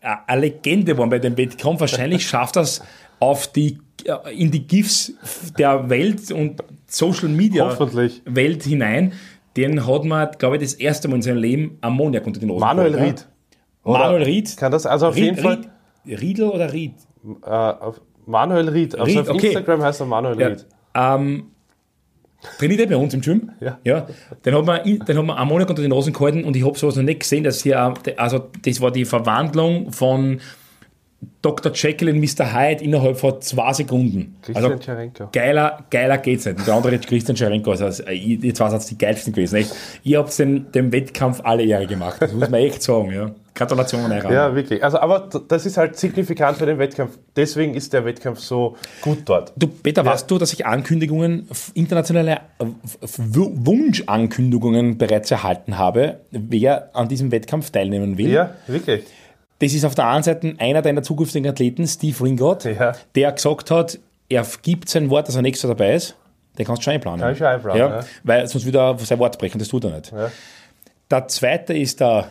[0.00, 1.80] äh, eine Legende geworden bei dem Wettkampf.
[1.80, 2.82] Wahrscheinlich schafft das
[3.20, 5.12] auf die, äh, in die GIFs
[5.58, 7.76] der Welt und Social Media.
[8.24, 9.12] Welt hinein.
[9.56, 12.60] Den hat man, glaube ich, das erste Mal in seinem Leben Ammoniak unter den Nase
[12.60, 13.26] Manuel geholt, Ried.
[13.86, 13.92] Ja?
[13.92, 14.56] Manuel Ried.
[14.56, 15.60] Kann das, also auf jeden Ried, Fall,
[16.06, 16.94] Ried, Riedl oder Ried?
[17.44, 17.72] äh,
[18.26, 18.98] Manuel Ried.
[18.98, 19.46] Also Ried, auf okay.
[19.46, 20.46] Instagram heißt er Manuel Ja.
[20.48, 20.66] Ried.
[20.94, 21.50] Ähm,
[22.58, 23.50] trainiert er bei uns im Gym.
[23.60, 23.78] Ja.
[23.84, 24.06] ja.
[24.44, 26.96] Den hat man, den hat man Ammoniak unter den Nasen gehalten und ich habe sowas
[26.96, 30.40] noch nicht gesehen, dass hier, also das war die Verwandlung von
[31.42, 31.72] Dr.
[31.72, 32.52] Jekyll und Mr.
[32.54, 34.36] Hyde innerhalb von zwei Sekunden.
[34.42, 35.28] Christian Also, Scherenko.
[35.32, 36.58] geiler, geiler geht's nicht.
[36.58, 37.70] Und der andere ist Christian Scherenko.
[37.70, 39.56] Also, die zwei sind die geilsten gewesen.
[39.56, 39.74] Echt.
[40.02, 42.20] Ihr habt dem, dem Wettkampf alle Ehre gemacht.
[42.20, 43.12] Das muss man echt sagen.
[43.12, 43.30] Ja.
[43.56, 44.30] Gratulation an euch.
[44.30, 44.84] Ja, wirklich.
[44.84, 47.18] Also, aber das ist halt signifikant für den Wettkampf.
[47.34, 49.52] Deswegen ist der Wettkampf so gut dort.
[49.56, 52.66] Du, Peter, weißt du, dass ich Ankündigungen, internationale äh,
[53.80, 58.30] Wunschankündigungen bereits erhalten habe, wer an diesem Wettkampf teilnehmen will?
[58.30, 59.04] Ja, wirklich.
[59.58, 62.92] Das ist auf der einen Seite einer deiner zukünftigen Athleten, Steve Ringott, Ja.
[63.14, 66.14] der gesagt hat, er gibt sein Wort, dass er nächstes Jahr dabei ist.
[66.58, 67.20] Den kannst du schon einplanen.
[67.20, 68.06] Kann ich schon einplanen, ja, ja.
[68.22, 70.12] Weil sonst würde er sein Wort brechen, das tut er nicht.
[70.12, 70.30] Ja.
[71.10, 72.30] Der zweite ist der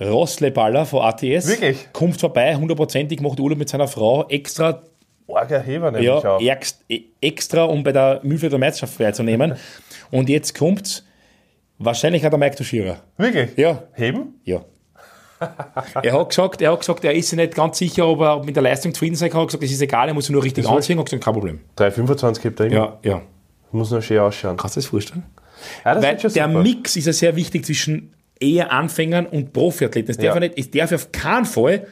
[0.00, 1.48] Rossleballer von ATS.
[1.48, 1.88] Wirklich?
[1.92, 4.82] Kommt vorbei, hundertprozentig, macht Urlaub mit seiner Frau, extra
[5.26, 6.40] Orger Heber nämlich ja, auch.
[6.40, 9.56] ex- e- extra, um bei der Mühlvierter Meisterschaft teilzunehmen.
[10.10, 11.04] Und jetzt kommt's.
[11.78, 12.96] Wahrscheinlich hat er Mike Tuschira.
[13.18, 13.50] Wirklich?
[13.56, 13.82] Ja.
[13.92, 14.40] Heben?
[14.44, 14.62] Ja.
[16.02, 18.56] er hat gesagt, er hat gesagt, er ist sich nicht ganz sicher, ob er mit
[18.56, 19.40] der Leistung zufrieden sein kann.
[19.40, 20.96] Er hat gesagt, es ist egal, er muss sich nur richtig soll- anziehen.
[20.96, 21.60] Er hat gesagt, kein Problem.
[21.76, 22.76] 3,25 gibt er immer.
[22.76, 23.22] Ja, ja.
[23.70, 24.56] Muss noch schön ausschauen.
[24.56, 25.24] Kannst du das vorstellen?
[25.84, 26.48] Ja, das Weil der.
[26.48, 30.10] Mix ist ja sehr wichtig zwischen eher Anfängern und Profiathleten.
[30.10, 30.40] Es darf, Ja.
[30.40, 31.86] nicht, es darf auf keinen Fall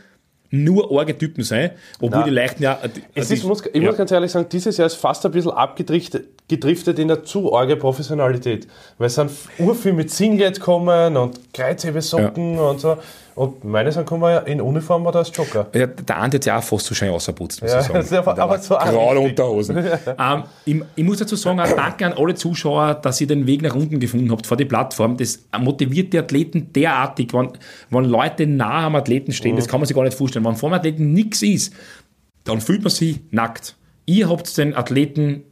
[0.51, 2.25] nur arge Typen sein, obwohl Nein.
[2.25, 2.79] die leichten ja.
[3.15, 3.89] Es die- ist, muss, ich ja.
[3.89, 7.55] muss ganz ehrlich sagen, dieses Jahr ist fast ein bisschen abgedriftet gedriftet in eine zu
[7.55, 8.69] arge Professionalität.
[8.99, 12.97] Weil es sind urviel mit Singlet kommen und Kreuzhebesocken und so.
[13.35, 15.67] Und meine sind kommen ja in Uniform oder als Joker.
[15.75, 17.99] Ja, der Andi hat ja auch fast so schön ausgeputzt, muss Ja, ich sagen.
[18.17, 19.31] aber- Der aber war so Graue richtig.
[19.31, 19.77] Unterhosen.
[20.19, 23.61] ähm, ich, ich muss dazu sagen, auch danke an alle Zuschauer, dass ihr den Weg
[23.61, 25.19] nach unten gefunden habt vor die Plattform.
[25.19, 27.51] Das motiviert die Athleten derartig, wenn,
[27.91, 29.57] wenn Leute nah am Athleten stehen, Mhm.
[29.59, 30.45] das kann man sich gar nicht vorstellen.
[30.47, 31.75] Wenn vor dem Athleten nichts ist,
[32.45, 33.75] dann fühlt man sich nackt.
[34.07, 35.43] Ihr habt den Athleten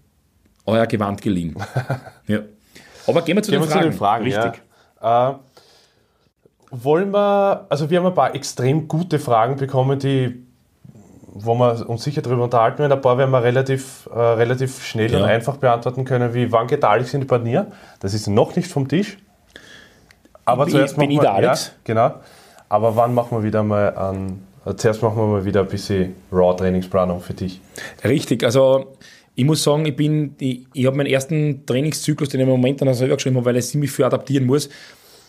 [0.67, 1.57] euer Gewand geliehen.
[2.27, 2.41] ja.
[3.07, 3.83] Aber gehen wir zu Gehen den wir Fragen.
[3.85, 4.25] zu den Fragen.
[4.25, 4.63] Richtig.
[5.03, 5.31] Ja.
[5.31, 5.35] Äh,
[6.71, 10.45] wollen wir, also wir haben ein paar extrem gute Fragen bekommen, die,
[11.27, 12.93] wo wir uns sicher darüber unterhalten werden.
[12.93, 15.19] Ein paar werden wir relativ, äh, relativ schnell Ja.
[15.19, 17.67] und einfach beantworten können, wie wann geht Alex in die Panier?
[18.01, 19.19] Das ist noch nicht vom Tisch.
[20.45, 21.67] Aber Bin- zuerst bin ich der Alex?
[21.69, 22.15] Ja, genau.
[22.69, 24.43] Aber wann machen wir wieder mal an,
[24.77, 27.61] zuerst machen wir mal wieder ein bisschen Raw-Trainingsplanung für dich.
[28.03, 28.95] Richtig, also
[29.35, 32.81] ich muss sagen, ich bin, ich, ich habe meinen ersten Trainingszyklus, den ich im Moment
[32.81, 34.69] dann selber geschrieben habe, weil ich ziemlich viel adaptieren muss,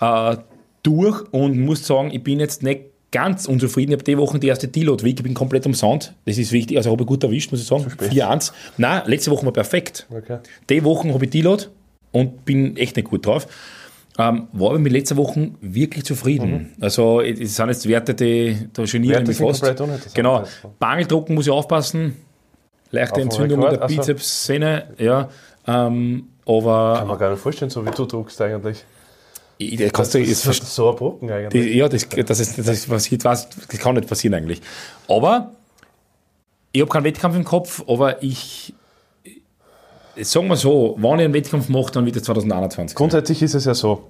[0.02, 0.38] äh,
[0.84, 3.92] durch und muss sagen, ich bin jetzt nicht ganz unzufrieden.
[3.92, 6.14] Ich habe die Woche die erste Deload Week, ich bin komplett umsonst.
[6.26, 7.86] Das ist wichtig, also habe ich gut erwischt, muss ich sagen.
[7.86, 8.52] 4-1.
[8.78, 10.06] Nein, letzte Woche war perfekt.
[10.10, 10.40] Okay.
[10.70, 11.66] Die Wochen habe ich Deload
[12.12, 13.48] und bin echt nicht gut drauf.
[14.18, 16.74] Ähm, war aber mit letzter Woche wirklich zufrieden.
[16.80, 19.28] Also, es sind jetzt Werte, die da genieren Mhm.
[19.28, 20.14] Mich fast.
[20.14, 20.38] Genau.
[20.38, 20.74] Also.
[20.80, 22.16] Bangeldrucken muss ich aufpassen.
[22.96, 25.30] Leichte Entzündung in der also- Bizepssehne, ja.
[25.68, 28.84] Ähm, Kann aber man gar nicht vorstellen, so wie du druckst eigentlich.
[29.58, 31.64] ich, das Das ist, ist so ein Brocken eigentlich.
[31.64, 34.62] die, ja, das, das, ist, das, ist passiert, was, das kann nicht passieren eigentlich.
[35.08, 35.52] Aber
[36.72, 38.74] ich habe keinen Wettkampf im Kopf, aber ich,
[40.22, 42.92] sagen wir so, wenn ich einen Wettkampf mache, dann wird es 2021.
[42.92, 42.96] sein.
[42.98, 44.04] Grundsätzlich ist es ja so,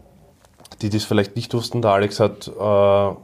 [0.81, 3.15] die das vielleicht nicht wussten, der Alex hat äh,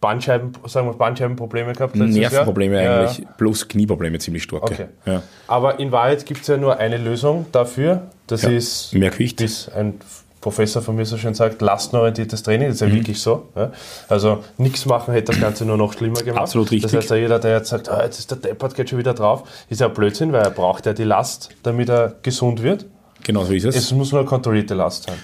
[0.00, 1.96] Bandscheiben, sagen wir Bandscheibenprobleme gehabt.
[1.96, 3.00] Nervenprobleme Jahr.
[3.08, 4.62] eigentlich, plus Knieprobleme ziemlich stark.
[4.64, 4.86] Okay.
[5.06, 5.22] Ja.
[5.48, 8.02] Aber in Wahrheit gibt es ja nur eine Lösung dafür.
[8.26, 9.40] Das Ja, ist, mehr Gewicht.
[9.40, 9.94] wie ein
[10.40, 12.68] Professor von mir so schön sagt, lastenorientiertes Training.
[12.68, 12.94] Das ist ja Mhm.
[12.94, 13.48] wirklich so.
[13.56, 13.72] Ja?
[14.08, 16.42] Also nichts machen hätte das Ganze nur noch schlimmer gemacht.
[16.42, 16.92] Absolut richtig.
[16.92, 19.14] Das heißt, ja, jeder, der jetzt sagt, ah, jetzt ist der Deppert, geht schon wieder
[19.14, 22.84] drauf, ist ja Blödsinn, weil er braucht ja die Last, damit er gesund wird.
[23.24, 23.74] Genau so ist es.
[23.74, 25.16] Es muss nur eine kontrollierte Last sein.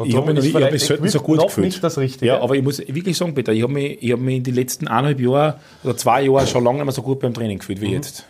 [0.00, 1.66] Und Ich habe mich, hab mich selten so gut noch gefühlt.
[1.66, 2.26] nicht das Richtige.
[2.32, 4.54] Ja, aber ich muss wirklich sagen, Peter, ich habe mich, ich hab mich in den
[4.54, 7.82] letzten eineinhalb Jahren oder zwei Jahren schon lange nicht mehr so gut beim Training gefühlt
[7.82, 7.92] wie Mhm.
[7.92, 8.24] jetzt.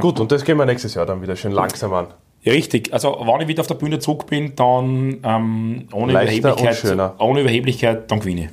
[0.00, 2.08] Gut, und das gehen wir nächstes Jahr dann wieder schön langsam an.
[2.42, 2.92] Ja, richtig.
[2.92, 7.40] Also, wenn ich wieder auf der Bühne zurück bin, dann ähm, ohne, Leichter Überheblichkeit, ohne
[7.40, 8.48] Überheblichkeit, dann gewinne ich.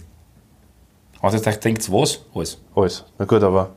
[1.21, 2.23] Also, jetzt denkt, was?
[2.33, 2.61] Alles.
[2.73, 3.03] Alles.
[3.17, 3.71] Na gut, aber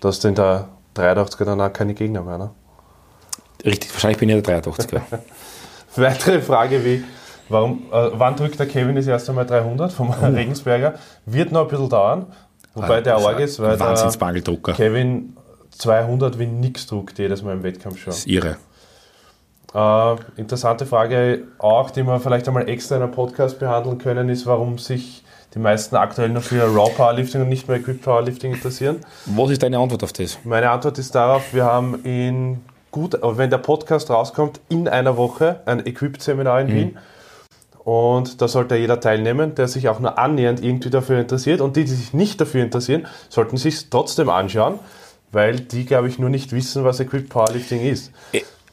[0.00, 2.50] du hast in der 83er dann auch keine Gegner mehr, ne?
[3.64, 5.00] Richtig, wahrscheinlich bin ich der 83er.
[5.96, 7.04] Weitere Frage wie,
[7.48, 10.94] warum, äh, wann drückt der Kevin das erste Mal 300 vom Regensberger?
[11.26, 12.26] Wird noch ein bisschen dauern,
[12.74, 13.94] wobei der arg ist, weil der.
[14.74, 15.36] Kevin
[15.70, 18.12] 200 wie nix druckt jedes Mal im Wettkampf schon.
[18.12, 18.56] Das ist irre.
[19.74, 24.46] Äh, interessante Frage auch, die wir vielleicht einmal extra in einem Podcast behandeln können, ist,
[24.46, 25.24] warum sich
[25.54, 29.00] die meisten aktuell noch für Raw Powerlifting und nicht mehr Equipped Powerlifting interessieren.
[29.26, 30.38] Was ist deine Antwort auf das?
[30.44, 32.60] Meine Antwort ist darauf, wir haben in
[32.92, 36.98] gut, wenn der Podcast rauskommt, in einer Woche ein Equipped-Seminar in Wien.
[37.84, 41.60] Und da sollte jeder teilnehmen, der sich auch nur annähernd irgendwie dafür interessiert.
[41.60, 44.78] Und die, die sich nicht dafür interessieren, sollten sich trotzdem anschauen,
[45.32, 48.12] weil die, glaube ich, nur nicht wissen, was Equipped Powerlifting ist.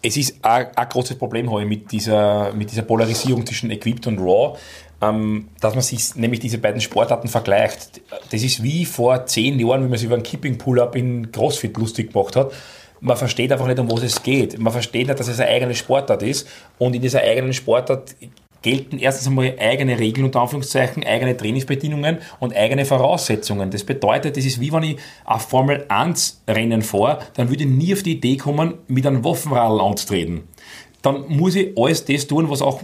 [0.01, 4.19] Es ist ein, ein großes Problem ich mit dieser, mit dieser Polarisierung zwischen Equipped und
[4.19, 4.57] Raw.
[5.01, 8.01] ähm, dass man sich nämlich diese beiden Sportarten vergleicht.
[8.31, 11.77] Das ist wie vor zehn Jahren, wie man sich über einen Kipping Pull-Up in CrossFit
[11.77, 12.51] lustig gemacht hat.
[13.01, 14.57] Man versteht einfach nicht, um was es geht.
[14.59, 16.47] Man versteht nicht, dass es eine eigene Sportart ist.
[16.77, 18.15] Und in dieser eigenen Sportart
[18.61, 23.71] gelten erstens einmal eigene Regeln und Anführungszeichen, eigene Trainingsbedingungen und eigene Voraussetzungen.
[23.71, 27.69] Das bedeutet, das ist wie wenn ich ein Formel 1 Rennen fahre, dann würde ich
[27.69, 30.43] nie auf die Idee kommen, mit einem Waffenradl anzutreten.
[31.01, 32.81] Dann muss ich alles das tun, was auch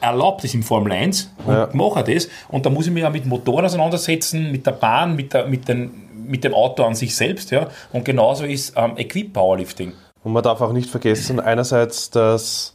[0.00, 1.68] erlaubt ist im Formel 1 und Ja.
[1.74, 2.28] mache das.
[2.48, 5.68] Und da muss ich mich auch mit Motoren auseinandersetzen, mit der Bahn, mit, der, mit,
[5.68, 7.50] den, mit dem Auto an sich selbst.
[7.50, 7.68] Ja.
[7.92, 9.92] Und genauso ist ähm, Equip Powerlifting.
[10.24, 12.74] Und man darf auch nicht vergessen, einerseits, dass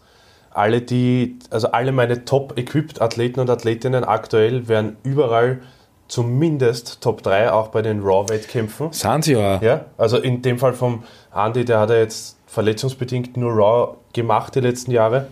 [0.51, 5.61] alle die, also alle meine Top-Equipped-Athleten und Athletinnen aktuell werden überall
[6.07, 8.91] zumindest Top 3, auch bei den Raw-Wettkämpfen.
[8.91, 9.59] Sind sie ja.
[9.61, 14.53] Ja, also in dem Fall vom Andy, der hat ja jetzt verletzungsbedingt nur Raw gemacht
[14.55, 15.27] die letzten Jahre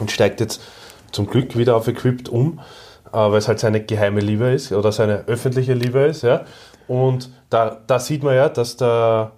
[0.00, 0.60] und steigt jetzt
[1.12, 2.60] zum Glück wieder auf Equipped um,
[3.12, 6.22] äh, weil es halt seine geheime Liebe ist oder seine öffentliche Liebe ist.
[6.22, 6.44] Ja.
[6.90, 9.30] Und da, da sieht man ja, dass der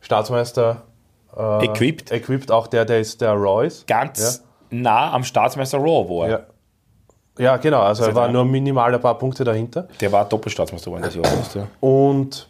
[0.00, 0.82] Staatsmeister
[1.34, 2.12] äh, Equipped.
[2.12, 3.86] Equipped auch der, der ist, der Raw ist.
[3.86, 6.28] Ganz nah am Staatsmeister Raw war.
[6.28, 6.40] Ja.
[7.38, 9.88] Ja, genau, also er war nur minimal ein paar Punkte dahinter.
[10.00, 11.68] Der war Doppelstaatsmeister geworden das Jahr.
[11.80, 11.86] du.
[11.86, 12.46] Und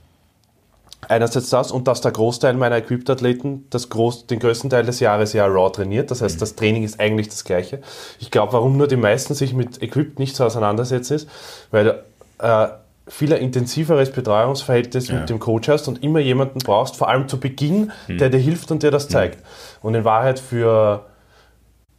[1.07, 5.47] einerseits das und dass der Großteil meiner Equipped-Athleten groß, den größten Teil des Jahres ja
[5.47, 6.11] Raw trainiert.
[6.11, 7.81] Das heißt, das Training ist eigentlich das gleiche.
[8.19, 11.29] Ich glaube, warum nur die meisten sich mit Equipped nicht so auseinandersetzen, ist,
[11.71, 12.03] weil
[12.39, 12.69] äh,
[13.09, 17.41] viel ein intensiveres Betreuungsverhältnis mit dem Coach hast und immer jemanden brauchst, vor allem zu
[17.41, 19.43] Beginn, der dir hilft und dir das zeigt.
[19.83, 21.07] Und in Wahrheit für,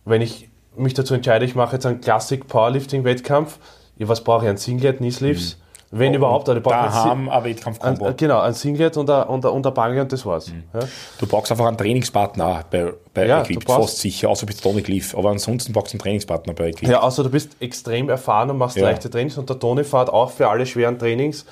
[0.05, 3.59] wenn ich mich dazu entscheide, ich mache jetzt einen Classic Powerlifting-Wettkampf,
[3.97, 4.49] ja, was brauche ich?
[4.49, 5.57] Ein Singlet, Knee Sleeves?
[5.91, 8.05] Wenn überhaupt, oder ich brauche Da ein Si- haben ein Wettkampfkombo.
[8.05, 10.51] ein, genau, ein Singlet und ein, und ein, und ein Bangel und das war's.
[10.73, 10.81] Ja.
[11.17, 14.69] Du brauchst einfach einen Trainingspartner auch bei, bei Ja, brauchst- fast sicher, außer bist du
[14.69, 15.15] Tonic Leaf.
[15.17, 16.87] Aber ansonsten brauchst du einen Trainingspartner bei Equip.
[16.89, 18.83] ja, außer du bist extrem erfahren und machst Ja.
[18.83, 21.45] leichte Trainings und der Toni fährt auch für alle schweren Trainings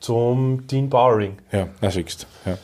[0.00, 1.36] zum Dean Bowering.
[1.52, 2.56] Ja, na siehst ja.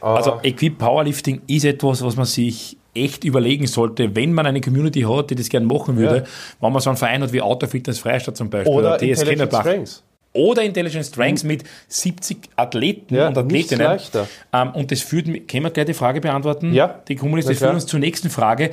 [0.00, 5.02] Also Equip Powerlifting ist etwas, was man sich echt überlegen sollte, wenn man eine Community
[5.02, 6.22] hat, die das gerne machen würde, Ja.
[6.60, 9.60] wenn man so einen Verein hat wie Autofitness Freistadt zum Beispiel Oder Intelligent Kinderbach.
[9.60, 10.02] Strengths.
[10.32, 13.84] Oder Intelligent Strengths mit 70 Athleten Ja, und Athletinnen.
[13.84, 14.28] leichter.
[14.52, 16.72] Ähm, und das führt, mich- können wir gleich die Frage beantworten?
[16.72, 18.70] Ja, Die Kommunist, das führt uns zur nächsten Frage,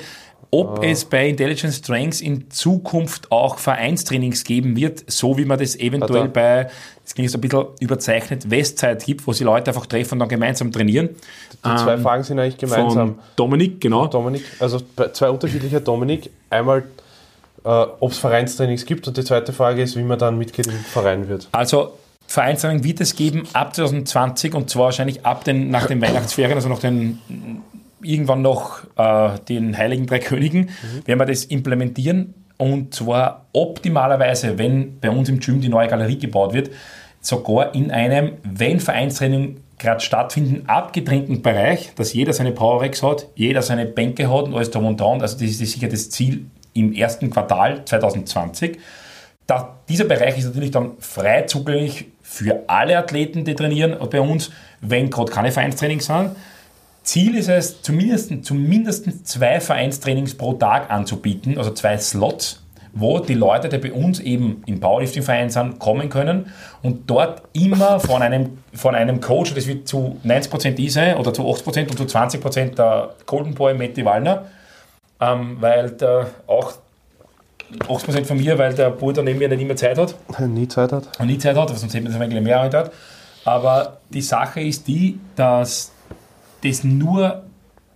[0.49, 5.75] ob es bei Intelligent Strengths in Zukunft auch Vereinstrainings geben wird, so wie man das
[5.77, 6.69] eventuell bei,
[7.03, 10.29] das klingt so ein bisschen überzeichnet, Westzeit gibt, wo sie Leute einfach treffen und dann
[10.29, 11.09] gemeinsam trainieren.
[11.65, 13.15] Die zwei Fragen sind eigentlich gemeinsam.
[13.15, 14.07] Von Dominik, genau.
[14.07, 14.79] Dominik, also
[15.11, 16.29] zwei unterschiedliche Dominik.
[16.49, 16.83] Einmal,
[17.69, 21.27] ob es Vereinstrainings gibt und die zweite Frage ist, wie man dann Mitglied im Verein
[21.27, 21.49] wird.
[21.51, 21.93] Also
[22.27, 26.69] Vereinstraining wird es geben ab 2020 und zwar wahrscheinlich ab den, nach den Weihnachtsferien, also
[26.69, 27.19] nach den
[28.01, 30.69] irgendwann noch äh, den Heiligen Drei Königen,
[31.05, 36.17] werden wir das implementieren und zwar optimalerweise, wenn bei uns im Gym die neue Galerie
[36.17, 36.69] gebaut wird,
[37.21, 43.61] sogar in einem, wenn Vereinstraining gerade stattfinden, abgetrennten Bereich, dass jeder seine Powerrex hat, jeder
[43.61, 45.21] seine Bänke hat und alles drum und dran.
[45.21, 46.47] Also das ist sicher das Ziel
[46.79, 48.77] im ersten Quartal 2020.
[49.45, 54.51] Da, dieser Bereich ist natürlich dann frei zugänglich für alle Athleten, die trainieren bei uns,
[54.81, 56.31] wenn gerade keine Vereinstrainings sind.
[57.03, 62.61] Ziel ist es, zumindest, zumindest zwei Vereinstrainings pro Tag anzubieten, also zwei Slots,
[62.91, 66.47] wo die Leute, die bei uns eben im Powerlifting-Verein sind, kommen können
[66.81, 71.33] und dort immer von einem, von einem Coach, das wird zu 90% ich sein oder
[71.33, 74.45] zu 80% und zu 20% der Golden Boy Matti Wallner,
[75.19, 76.73] ähm, weil der auch
[77.79, 80.15] 80% von mir, weil der Bruder neben mir nicht immer Zeit hat
[80.47, 81.19] Nie Zeit hat.
[81.19, 82.91] und nie Zeit hat, sonst hätte man es eigentlich mehr hat.
[83.43, 85.91] Aber die Sache ist die, dass
[86.63, 87.43] das nur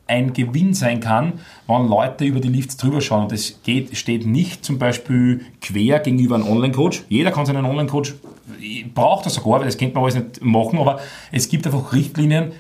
[0.08, 3.24] ein Gewinn sein kann, wenn Leute über die Lifts drüber schauen.
[3.24, 7.04] Und das geht, steht nicht zum Beispiel quer gegenüber einem Online-Coach.
[7.08, 8.16] Jeder kann seinen Online-Coach,
[8.94, 11.00] braucht das sogar, weil das könnte man alles nicht machen, aber
[11.32, 12.52] es gibt einfach Richtlinien,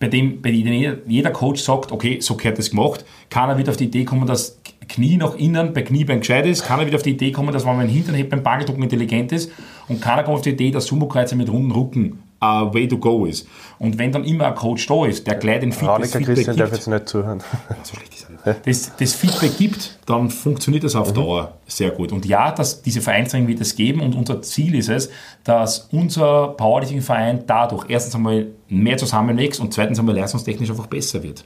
[0.00, 3.04] bei, dem, bei denen jeder Coach sagt, okay, so gehört das gemacht.
[3.28, 4.58] Keiner wird auf die Idee kommen, dass
[4.88, 6.64] Knie nach innen bei Kniebein gescheit ist.
[6.64, 9.30] Keiner wird auf die Idee kommen, dass wenn man den Hintern hebt beim Bangeldrucken intelligent
[9.30, 9.52] ist.
[9.88, 13.26] Und keiner kommt auf die Idee, dass Sumo-Kreuzer mit runden Rücken a way to go
[13.26, 13.46] ist.
[13.78, 16.34] Und wenn dann immer ein Coach da ist, der gleich den Feed- das Veronika Feedback
[16.34, 17.42] Christian darf gibt, jetzt nicht zuhören.
[17.82, 18.66] so schlecht ist er nicht.
[18.66, 22.12] das, das Feedback gibt, dann funktioniert das auf Dauer sehr gut.
[22.12, 25.10] Und ja, das, diese Vereinstraining wird es geben und unser Ziel ist es,
[25.44, 31.44] dass unser Powerlifting-Verein dadurch erstens einmal mehr zusammenwächst und zweitens einmal leistungstechnisch einfach besser wird.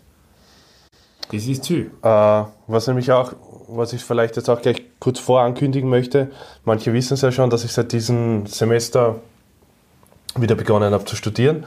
[1.32, 1.90] Das ist Ziel.
[2.02, 3.32] Äh, was nämlich auch,
[3.68, 6.30] was ich vielleicht jetzt auch gleich kurz vorankündigen möchte,
[6.64, 9.16] manche wissen es ja schon, dass ich seit diesem Semester
[10.36, 11.64] wieder begonnen habe zu studieren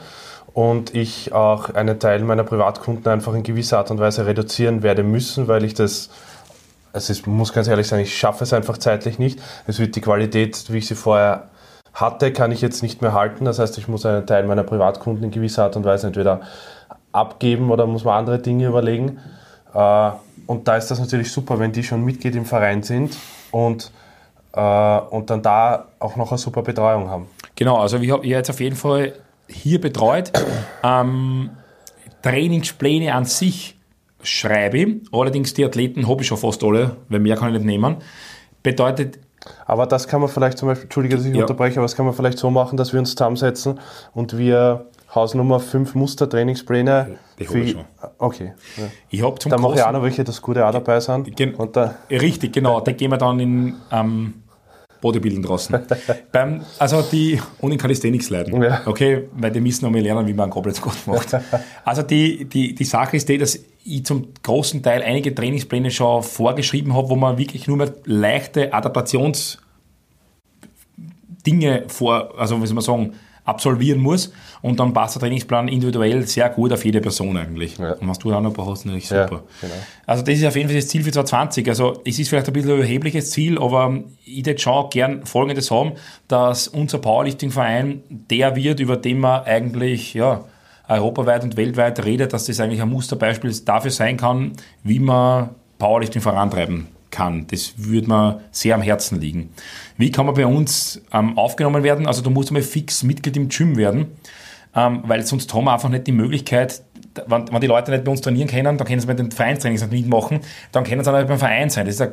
[0.54, 5.02] und ich auch einen Teil meiner Privatkunden einfach in gewisser Art und Weise reduzieren werde
[5.02, 6.10] müssen, weil ich das
[6.92, 9.40] also ich muss ganz ehrlich sagen, ich schaffe es einfach zeitlich nicht.
[9.66, 11.48] Es wird die Qualität, wie ich sie vorher
[11.92, 13.44] hatte, kann ich jetzt nicht mehr halten.
[13.44, 16.40] Das heißt, ich muss einen Teil meiner Privatkunden in gewisser Art und Weise entweder
[17.12, 19.18] abgeben oder muss man andere Dinge überlegen.
[19.74, 20.10] Äh,
[20.46, 23.16] und da ist das natürlich super, wenn die schon Mitglied im Verein sind
[23.50, 23.92] und,
[24.60, 27.26] und dann da auch noch eine super Betreuung haben.
[27.54, 29.12] Genau, also ich habe jetzt auf jeden Fall
[29.48, 30.32] hier betreut.
[30.82, 31.50] Ähm,
[32.22, 33.76] Trainingspläne an sich
[34.22, 34.96] schreibe ich.
[35.12, 37.96] Allerdings die Athleten habe ich schon fast alle, weil mehr kann ich nicht nehmen.
[38.62, 39.18] Bedeutet,
[39.66, 41.42] Aber das kann man vielleicht zum Beispiel, Entschuldige, dass ich Ja.
[41.42, 43.78] unterbreche, aber das kann man vielleicht so machen, dass wir uns zusammensetzen
[44.12, 47.16] und wir Hausnummer 5 Mustertrainingspläne.
[47.38, 47.84] Die hab ich schon.
[48.18, 48.52] Okay.
[48.76, 48.84] Ja.
[49.08, 51.34] ich habe zum Dann mache ich auch noch welche, dass gute auch dabei sind.
[51.36, 52.80] Gen- Und da, Richtig, genau.
[52.84, 54.34] Da gehen wir dann in ähm,
[55.00, 55.78] Bodybuilding draußen.
[56.32, 58.62] Beim, also die, und in Calisthenics leiden.
[58.62, 58.82] Ja.
[58.86, 61.36] Okay, weil die müssen noch mal lernen, wie man einen Goblet Squat macht.
[61.84, 66.22] Also die, die, die Sache ist die, dass ich zum großen Teil einige Trainingspläne schon
[66.22, 69.58] vorgeschrieben habe, wo man wirklich nur mehr leichte Adaptations
[71.46, 73.12] Dinge vor, also wie soll man sagen,
[73.48, 74.32] absolvieren muss
[74.62, 77.78] und dann passt der Trainingsplan individuell sehr gut auf jede Person eigentlich.
[77.78, 77.92] Ja.
[77.92, 79.42] Und was du auch noch brauchst, natürlich Ja, super.
[79.60, 79.74] genau.
[80.06, 81.68] Also das ist auf jeden Fall das Ziel für 2020.
[81.68, 85.70] Also es ist vielleicht ein bisschen ein überhebliches Ziel, aber ich hätte schon gern Folgendes
[85.70, 85.92] haben,
[86.28, 90.44] dass unser Powerlifting-Verein der wird, über den man eigentlich ja,
[90.88, 96.22] europaweit und weltweit redet, dass das eigentlich ein Musterbeispiel dafür sein kann, wie man Powerlifting
[96.22, 97.46] vorantreiben kann.
[97.48, 99.50] Das würde mir sehr am Herzen liegen.
[99.96, 102.06] Wie kann man bei uns ähm, aufgenommen werden?
[102.06, 104.06] Also du musst einmal fix Mitglied im Gym werden,
[104.74, 106.82] ähm, weil sonst haben wir einfach nicht die Möglichkeit,
[107.26, 109.82] wenn, wenn die Leute nicht bei uns trainieren können, dann können sie bei den Vereinstrainings
[109.82, 110.40] nicht mitmachen,
[110.72, 111.86] dann können sie auch nicht beim Verein sein.
[111.86, 112.12] Ist ein,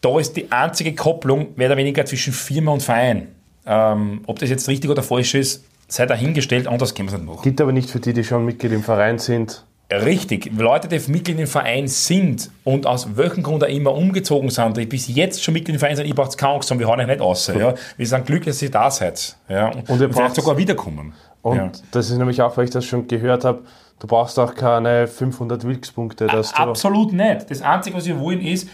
[0.00, 3.28] da ist die einzige Kopplung mehr oder weniger zwischen Firma und Verein.
[3.66, 7.28] Ähm, ob das jetzt richtig oder falsch ist, sei dahingestellt, anders können wir es nicht
[7.28, 7.42] machen.
[7.42, 9.64] gilt aber nicht für die, die schon Mitglied im Verein sind.
[9.92, 10.50] Richtig.
[10.56, 14.86] Leute, die Mitglied im Verein sind und aus welchem Grund auch immer umgezogen sind, die
[14.86, 17.06] bis jetzt schon Mitglied im Verein sind, ich brauche keine Angst haben, wir hauen euch
[17.06, 17.46] nicht aus.
[17.48, 17.74] Ja.
[17.96, 19.36] Wir sind glücklich, dass ihr da seid.
[19.48, 19.68] Ja.
[19.68, 21.12] Und, Und ihr und vielleicht sogar wiederkommen.
[21.42, 21.70] Und ja.
[21.90, 23.62] das ist nämlich auch, weil ich das schon gehört habe,
[23.98, 26.26] du brauchst auch keine 500 Wilks-Punkte.
[26.26, 27.50] dass Absolut nicht.
[27.50, 28.68] Das Einzige, was wir wollen, ist,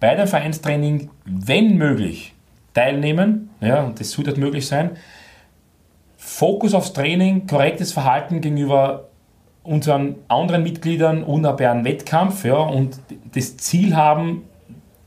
[0.00, 2.34] bei dem Vereinstraining, wenn möglich,
[2.74, 3.50] teilnehmen.
[3.60, 4.92] Ja, und das sollte möglich sein.
[6.16, 9.09] Fokus aufs Training, korrektes Verhalten gegenüber
[9.62, 11.22] unseren anderen Mitgliedern
[11.70, 12.44] einem Wettkampf.
[12.44, 12.98] Ja, und
[13.34, 14.42] das Ziel haben,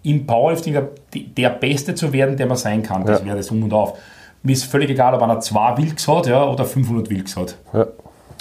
[0.03, 3.05] im Powerlifting der, der Beste zu werden, der man sein kann.
[3.05, 3.25] Das Ja.
[3.25, 3.97] wäre das um und auf.
[4.41, 7.55] Mir ist völlig egal, ob einer 2 Wilks hat ja, oder 500 Wilks hat.
[7.73, 7.87] Ja.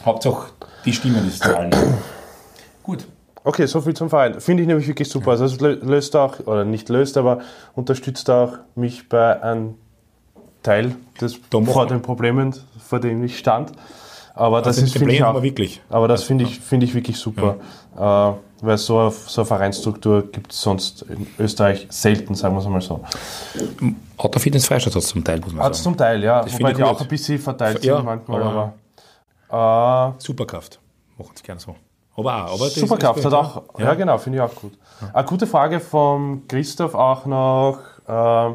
[0.04, 0.50] Hauptsache,
[0.84, 1.70] die Stimmen ist zahlen.
[2.82, 3.06] Gut.
[3.44, 4.40] Okay, so viel zum Verein.
[4.40, 5.32] Finde ich nämlich wirklich super.
[5.32, 7.40] Also es lö- löst auch, oder nicht löst, aber
[7.74, 9.74] unterstützt auch mich bei einem
[10.64, 13.72] Teil des, vor den Problemen, vor denen ich stand.
[14.34, 15.80] Aber das Also ist, den finde ich auch, haben wir wirklich.
[15.90, 17.56] aber das finde ich, finde ich wirklich super.
[17.96, 18.32] Äh,
[18.64, 22.66] weil so eine, so eine Vereinsstruktur gibt es sonst in Österreich selten, sagen wir es
[22.68, 23.00] mal so.
[24.16, 25.82] Autofitness Freistadt hat es zum Teil, muss man Hat sagen.
[25.84, 26.42] zum Teil, ja.
[26.42, 28.42] Das Wobei finde die auch ein bisschen verteilt Ja, sind manchmal.
[28.42, 28.72] aber-
[29.48, 30.78] Aber, äh, Superkraft.
[31.18, 31.74] Machen sie gerne so.
[32.16, 32.54] Aber auch.
[32.54, 33.94] Aber das Superkraft ist hat auch, ja, Ja.
[33.94, 34.72] genau, finde ich auch gut.
[35.12, 37.78] Eine gute Frage vom Christoph auch noch.
[38.06, 38.54] Äh,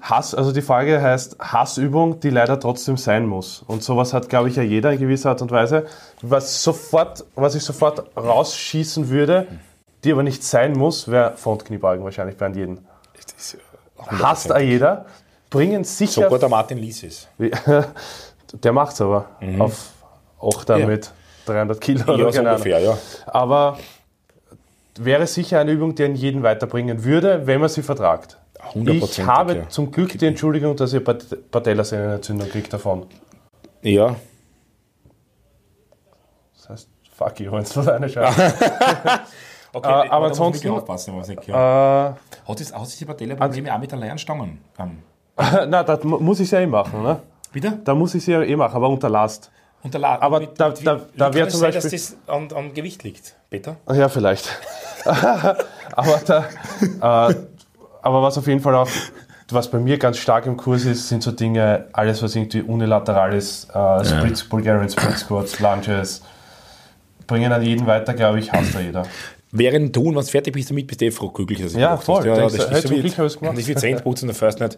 [0.00, 3.62] Hass, also die Frage heißt Hassübung, die leider trotzdem sein muss.
[3.66, 5.86] Und sowas hat, glaube ich, ja jeder in gewisser Art und Weise.
[6.22, 9.46] Was, sofort, was ich sofort rausschießen würde,
[10.04, 12.78] die aber nicht sein muss, wäre Frontkniebeugen wahrscheinlich bei jedem.
[13.38, 13.58] Ist,
[13.98, 15.06] Hasst auch jeder.
[15.50, 16.24] Bringen sicher.
[16.24, 17.28] Sogar der Martin Lies ist.
[18.62, 19.26] Der macht's aber.
[19.58, 19.90] Auf
[20.40, 20.78] 8 Mhm.
[20.78, 20.86] Ja.
[20.86, 21.10] mit
[21.46, 22.04] 300 Kilo.
[22.06, 22.98] Ja, oder so ungefähr, ja.
[23.26, 23.78] Aber
[24.98, 28.38] wäre sicher eine Übung, die einen jeden weiterbringen würde, wenn man sie vertragt.
[28.74, 29.68] Ich habe ja.
[29.68, 33.06] zum Glück die Entschuldigung, dass ihr Pat- Patellasehnenentzündung kriegt davon.
[33.82, 34.16] Ja.
[36.54, 38.32] Das heißt, fuck you, wenn es was eine schaut.
[39.72, 42.16] Okay, Äh, aber da man ansonsten- aufpassen, was ich höre.
[42.46, 44.58] äh, Hat es hat es die Patellaprobleme auch mit der Lernstangen?
[44.78, 45.02] Ähm,
[45.68, 47.02] na, das mu- muss ich ja eh machen.
[47.02, 47.20] Ne?
[47.52, 47.78] bitte?
[47.84, 49.50] Da muss ich sie ja eh machen, aber unter Last.
[49.82, 52.16] Und der La Aber da- da- da kann wäre es zum sein, Beispiel- dass das
[52.26, 53.76] an, an Gewicht liegt, Peter?
[53.92, 54.48] Ja, vielleicht.
[55.04, 57.34] aber, da, äh,
[58.06, 58.88] aber was auf jeden Fall auch,
[59.50, 63.34] was bei mir ganz stark im Kurs ist, sind so Dinge, alles was irgendwie unilateral
[63.34, 66.22] ist, äh, Splits, Bulgarian Split Squats, Lunges,
[67.26, 69.02] bringen an jeden weiter, glaube ich, hasst da jeder.
[69.52, 71.96] Während du, wenn du fertig bist, damit bist du eh froh, glücklich, dass du Ja,
[71.96, 72.18] voll.
[72.18, 72.26] hast.
[72.26, 73.40] Ja, ja, das du, ist so wie, ich's gemacht.
[73.40, 74.76] das ist wie Zähneputzen, der fährst nicht.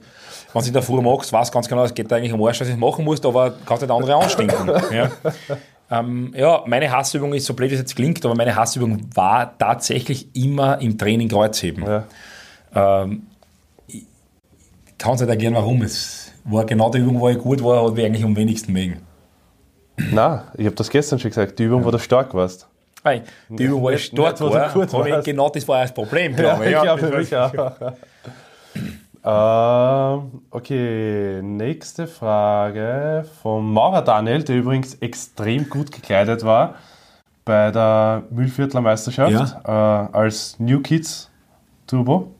[0.52, 2.68] Wenn du in der Früh magst, weißt ganz genau, es geht eigentlich am Arsch, was
[2.68, 4.70] du machen musst, aber kannst nicht andere anstinken.
[4.92, 5.10] ja.
[5.90, 9.56] Ähm, ja, meine Hassübung ist, so blöd wie es jetzt klingt, aber meine Hassübung war
[9.58, 11.84] tatsächlich immer im Training Kreuzheben.
[11.84, 12.04] Ja.
[12.74, 13.26] Ähm,
[13.86, 14.04] ich
[14.98, 15.82] kann es nicht erklären, warum.
[15.82, 19.00] Es war genau die Übung, wo ich gut war, hat wir eigentlich am wenigsten mögen.
[20.12, 22.68] Na, ich habe das gestern schon gesagt, die Übung, wo du stark warst.
[23.04, 25.24] Hey, die Übung war ja Nicht- stark, nicht, wo du war, gut ich- warst.
[25.24, 26.70] Genau das war ja das Problem, glaube ich.
[26.72, 27.52] Ja, Ja, für mich auch.
[29.24, 36.76] Ähm, okay, nächste Frage vom Maurer Daniel, der übrigens extrem gut gekleidet war
[37.44, 41.30] bei der Mühlviertler Meisterschaft äh, als New Kids
[41.86, 42.30] Turbo.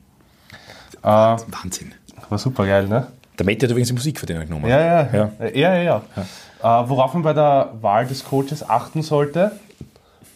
[1.09, 1.95] Äh, Wahnsinn.
[2.29, 3.07] war super geil, ne?
[3.39, 4.69] Der Mette hat übrigens die Musik für den genommen.
[4.69, 5.31] Ja, ja, Ja.
[5.41, 5.47] ja.
[5.55, 6.83] ja, ja, ja.
[6.83, 9.53] Äh, worauf man bei der Wahl des Coaches achten sollte,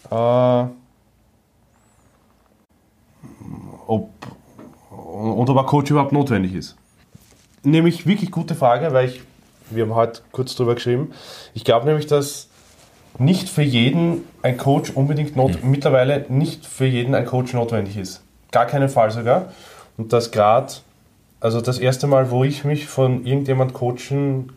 [0.09, 0.63] äh,
[3.85, 4.09] ob,
[4.89, 6.75] und ob ein Coach überhaupt notwendig ist.
[7.61, 9.21] Nämlich wirklich gute Frage, weil ich,
[9.69, 11.11] wir haben heute kurz drüber geschrieben,
[11.53, 12.47] ich glaube nämlich, dass
[13.19, 18.23] nicht für jeden ein Coach unbedingt not, mittlerweile nicht für jeden ein Coach notwendig ist.
[18.51, 19.51] Gar keinen Fall sogar.
[19.97, 20.73] Und dass gerade,
[21.39, 24.51] also das erste Mal, wo ich mich von irgendjemand coachen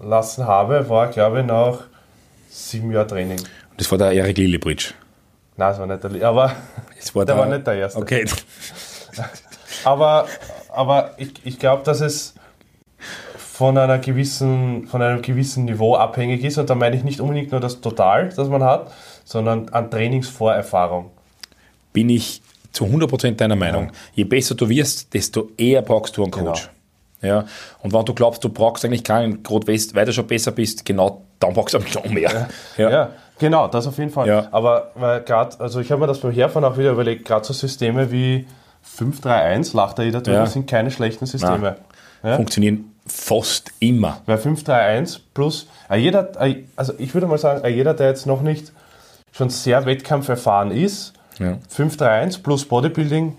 [0.00, 1.84] lassen habe, war, glaube ich, nach
[2.48, 3.40] sieben Jahren Training.
[3.76, 4.94] Das war der Erik Lillibridge.
[5.56, 6.52] Nein, das war nicht der, aber
[6.96, 7.98] Das war der war nicht der Erste.
[7.98, 8.24] Okay.
[9.84, 10.26] Aber,
[10.68, 12.34] aber ich, ich glaube, dass es
[13.36, 16.58] von, einer gewissen, von einem gewissen Niveau abhängig ist.
[16.58, 18.92] Und da meine ich nicht unbedingt nur das Total, das man hat,
[19.24, 21.10] sondern an Trainingsvorerfahrung.
[21.92, 22.42] Bin ich
[22.72, 23.90] zu 100% deiner Meinung.
[24.14, 26.70] Je besser du wirst, desto eher brauchst du einen Coach.
[27.22, 27.44] Ja,
[27.82, 30.84] und wenn du glaubst, du brauchst eigentlich keinen Grot West, weil du schon besser bist,
[30.86, 32.48] genau dann brauchst du eigentlich noch mehr.
[32.78, 33.10] Ja.
[33.38, 34.26] genau, das auf jeden Fall.
[34.26, 34.48] Ja.
[34.52, 34.92] Aber
[35.26, 38.46] gerade, also ich habe mir das beim Herfahren auch wieder überlegt, gerade so Systeme wie
[38.82, 40.46] 531, lacht da jeder drüber, Ja.
[40.46, 41.76] sind keine schlechten Systeme.
[42.22, 42.36] Ja?
[42.36, 44.20] Funktionieren fast immer.
[44.26, 48.26] Weil 531 plus, äh, jeder, äh, also ich würde mal sagen, äh, jeder, der jetzt
[48.26, 48.72] noch nicht
[49.32, 51.58] schon sehr wettkampferfahren ist, Ja.
[51.68, 53.34] 531 plus Bodybuilding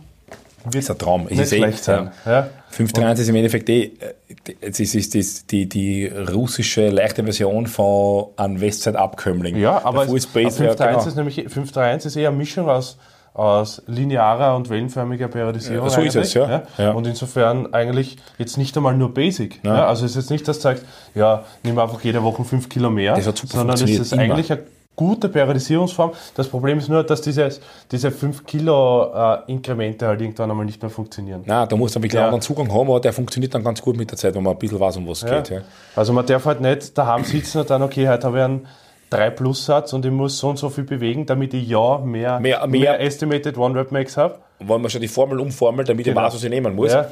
[0.65, 1.23] wird ist ein Traum.
[1.25, 2.11] Es nicht ist eh, schlecht sein.
[2.25, 2.49] Ja.
[2.69, 7.67] 531 ist im Endeffekt eh, äh, es ist, ist, ist die, die russische leichte Version
[7.67, 9.57] von einem Westside-Abkömmling.
[9.57, 11.07] Ja, aber, es, Full aber Space, 531 ja, genau.
[11.07, 12.97] ist nämlich 531 ist eher eine Mischung aus,
[13.33, 15.87] aus linearer und wellenförmiger Periodisierung.
[15.87, 16.63] Ja, so ist es, eigentlich, ja.
[16.77, 16.91] Ja.
[16.91, 19.59] Und insofern eigentlich jetzt nicht einmal nur Basic.
[19.63, 19.87] Ja.
[19.87, 20.85] Also es ist jetzt nicht, dass du sagst,
[21.15, 24.21] ja, nimm einfach jede Woche 5 Kilo mehr, sondern es ist immer.
[24.21, 24.61] eigentlich eine
[24.95, 26.11] gute Periodisierungsform.
[26.35, 27.59] Das Problem ist nur, dass dieses,
[27.91, 31.41] diese 5 Kilo äh, Inkremente halt irgendwann einmal nicht mehr funktionieren.
[31.45, 32.25] Nein, da du ein bisschen Ja.
[32.25, 34.59] anderen Zugang haben, aber der funktioniert dann ganz gut mit der Zeit, wenn man ein
[34.59, 35.49] bisschen weiß, um was es geht.
[35.49, 35.61] Ja.
[35.95, 38.67] Also man darf halt nicht daheim sitzen und dann, okay, heute habe ich einen
[39.11, 42.99] 3-Plus-Satz und ich muss so und so viel bewegen, damit ich ja mehr, Mehr- mehr-
[43.01, 44.39] Estimated One-Rep-Max habe.
[44.59, 46.25] Wenn man schon die Formel umformelt, damit ich Genau.
[46.25, 46.93] weiß, was ich nehmen muss.
[46.93, 47.07] Ja.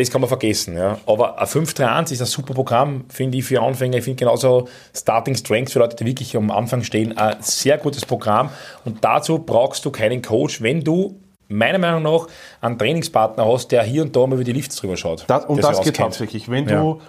[0.00, 0.76] Das kann man vergessen.
[0.76, 0.98] Ja.
[1.06, 3.98] Aber ein 531 ist ein super Programm, finde ich, für Anfänger.
[3.98, 8.04] Ich finde genauso Starting Strength für Leute, die wirklich am Anfang stehen, ein sehr gutes
[8.04, 8.50] Programm.
[8.84, 12.28] Und dazu brauchst du keinen Coach, wenn du meiner Meinung nach
[12.60, 15.24] einen Trainingspartner hast, der hier und da mal über die Lifts drüber schaut.
[15.26, 16.00] Das, der das geht auskennt.
[16.00, 16.48] hauptsächlich.
[16.48, 16.80] Wenn, Ja.
[16.80, 17.00] du,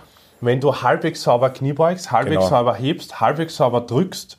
[0.42, 2.50] wenn du halbwegs sauber Knie beugst, halbwegs Genau.
[2.50, 4.38] sauber hebst, halbwegs sauber drückst,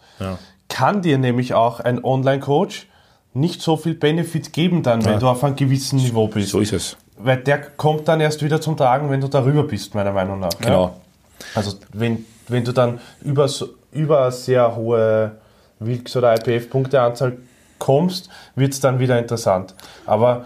[0.68, 2.88] kann dir nämlich auch ein Online-Coach
[3.34, 6.50] nicht so viel Benefit geben dann, wenn du auf einem gewissen Niveau bist.
[6.50, 6.96] So ist es.
[7.25, 10.53] Weil der kommt dann erst wieder zum Tragen, wenn du darüber bist, meiner Meinung nach.
[10.61, 10.66] Ja?
[10.66, 10.97] Genau.
[11.55, 13.49] Also wenn, wenn du dann über,
[13.93, 15.33] über sehr hohe
[15.79, 17.37] Wilks- oder IPF-Punkteanzahl
[17.79, 19.75] kommst, wird es dann wieder interessant.
[20.07, 20.45] Aber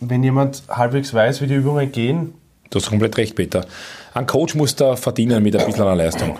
[0.00, 2.34] wenn jemand halbwegs weiß, wie die Übungen gehen,
[2.68, 3.64] Du hast komplett recht, Peter.
[4.12, 6.36] Ein Coach muss da verdienen mit ein bisschen einer Leistung.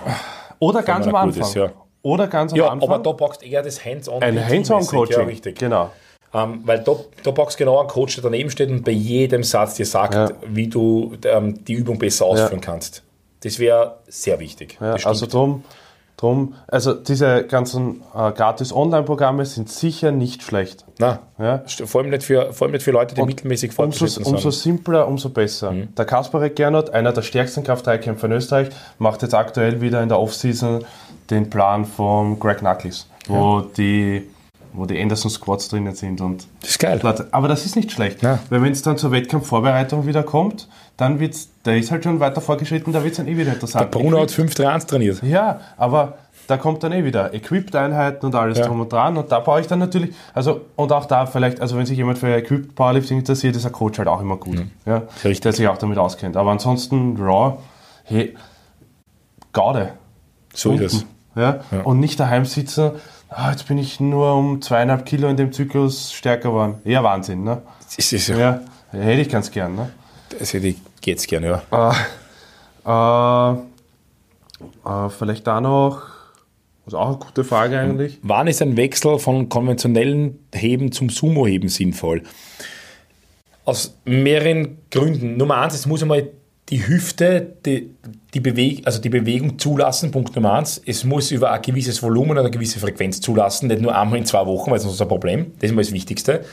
[0.59, 1.41] oder ganz am Anfang.
[1.41, 1.69] ist, ja.
[2.01, 2.89] Oder ganz am Ja, Anfang.
[2.89, 4.21] aber da brauchst du eher das Hands-on.
[4.21, 4.45] ein.
[4.45, 5.19] Hands-on-Coaching.
[5.19, 5.57] Ja, richtig.
[5.57, 5.89] Genau.
[6.37, 9.75] Ähm, weil da, brauchst du genau einen Coach, der daneben steht und bei jedem Satz
[9.75, 10.29] dir sagt, Ja.
[10.47, 12.65] wie du ähm, die Übung besser ausführen Ja.
[12.71, 13.03] kannst.
[13.41, 14.77] Das wäre sehr wichtig.
[14.81, 15.63] Ja, also drum,
[16.17, 20.85] drum, also diese ganzen äh, gratis Online-Programme sind sicher nicht schlecht.
[20.99, 21.63] Nein, Ja.
[21.67, 24.61] vor, allem nicht für, vor allem nicht für Leute, die mittelmäßig Umso, fortgeschritten umso sind.
[24.63, 25.71] simpler, umso besser.
[25.71, 25.95] Mhm.
[25.95, 30.19] Der Kasparek Gernot, einer der stärksten Kraft-3-Kämpfer in Österreich, macht jetzt aktuell wieder in der
[30.19, 30.83] Offseason
[31.29, 34.27] den Plan von Greg Knuckles, wo, die,
[34.77, 36.21] wo die Anderson Squats drinnen sind.
[36.21, 37.01] Und Das ist geil.
[37.31, 38.39] Aber das ist nicht schlecht, Ja.
[38.49, 42.41] weil wenn es dann zur Wettkampfvorbereitung wieder kommt, dann wird's, der ist halt schon weiter
[42.41, 43.91] vorgeschritten, da wird es dann eh wieder interessant.
[43.91, 45.21] Bruno hat 5-3-1 trainiert.
[45.23, 46.17] Ja, aber
[46.47, 48.67] da kommt dann eh wieder Equipped-Einheiten und alles Ja.
[48.67, 49.17] drum und dran.
[49.17, 52.17] Und da brauche ich dann natürlich, also und auch da vielleicht, also wenn sich jemand
[52.19, 54.63] für Equipped Powerlifting interessiert, ist ein Coach halt auch immer gut.
[54.85, 55.41] Ja, Richtig.
[55.41, 56.37] der sich auch damit auskennt.
[56.37, 57.57] Aber ansonsten Raw,
[58.05, 58.33] hey,
[59.53, 59.93] Gaude.
[60.53, 60.93] So ist es.
[61.03, 61.59] Pumpen, Ja?
[61.83, 62.91] Und nicht daheim sitzen,
[63.29, 66.75] ah, jetzt bin ich nur um zweieinhalb Kilo in dem Zyklus stärker geworden.
[66.83, 67.61] Ja, Wahnsinn, ne?
[67.95, 68.37] Das ist ja.
[68.37, 68.61] Ja,
[68.91, 69.91] hätte ich ganz gern, ne?
[70.39, 71.93] Also die geht's gerne, ja.
[72.85, 73.53] Äh,
[74.85, 76.01] äh, vielleicht da noch,
[76.85, 78.19] das ist auch eine gute Frage eigentlich.
[78.21, 82.23] Wann ist ein Wechsel von konventionellen Heben zum Sumo-Heben sinnvoll?
[83.65, 85.35] Aus mehreren Gründen.
[85.35, 86.29] Nummer eins, es muss einmal
[86.69, 87.91] die Hüfte, die,
[88.33, 90.81] die, Beweg also die Bewegung zulassen, Punkt Nummer eins.
[90.85, 94.25] Es muss über ein gewisses Volumen oder eine gewisse Frequenz zulassen, nicht nur einmal in
[94.25, 95.53] zwei Wochen, weil sonst ist ein Problem.
[95.59, 96.43] Das ist mal das Wichtigste.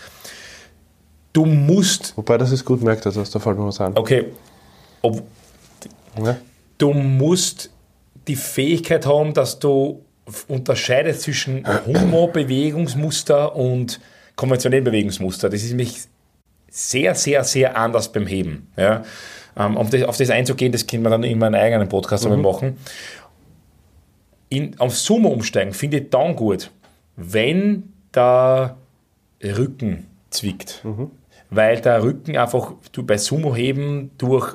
[1.32, 3.96] Du musst, Wobei das ist gut merkt, also da fällt mir was ein.
[3.96, 4.26] okay,
[5.02, 5.20] ob,
[6.22, 6.36] Ja.
[6.78, 7.70] du musst
[8.28, 10.00] die Fähigkeit haben, dass du
[10.48, 14.00] unterscheidest zwischen Homo-Bewegungsmuster und
[14.36, 15.48] konventionellen Bewegungsmuster.
[15.50, 15.96] Das ist nämlich
[16.70, 18.68] sehr, sehr, sehr anders beim Heben.
[18.76, 19.02] Ja?
[19.56, 22.38] Ähm, um das, auf das einzugehen, das können wir dann in meinem eigenen Podcast einmal
[22.38, 22.76] machen.
[24.48, 26.70] In, auf Sumo umsteigen finde ich dann gut,
[27.16, 28.76] wenn der
[29.42, 30.82] Rücken zwickt.
[31.50, 34.54] Weil der Rücken einfach du, bei Sumo-Heben durch,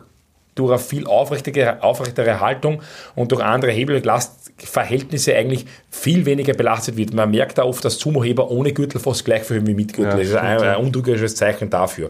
[0.55, 2.81] durch eine viel aufrechtere, aufrechtere Haltung
[3.15, 7.13] und durch andere Hebel- und Lastverhältnisse eigentlich viel weniger belastet wird.
[7.13, 10.11] Man merkt da oft, dass Sumo-Heber ohne Gürtel fast gleich viel wie mit Gürtel.
[10.11, 12.09] Ja, das ist ein, ein untrügerisches Zeichen dafür.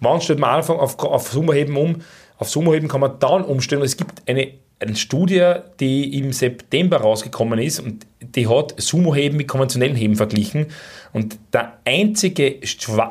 [0.00, 2.02] Wann stellt man Anfang auf, auf Sumo-Heben um?
[2.38, 3.82] Auf Sumo-Heben kann man dann umstellen.
[3.82, 9.48] Es gibt eine, eine Studie, die im September rausgekommen ist und die hat Sumo-Heben mit
[9.48, 10.66] konventionellen Heben verglichen.
[11.12, 12.60] Und der einzige,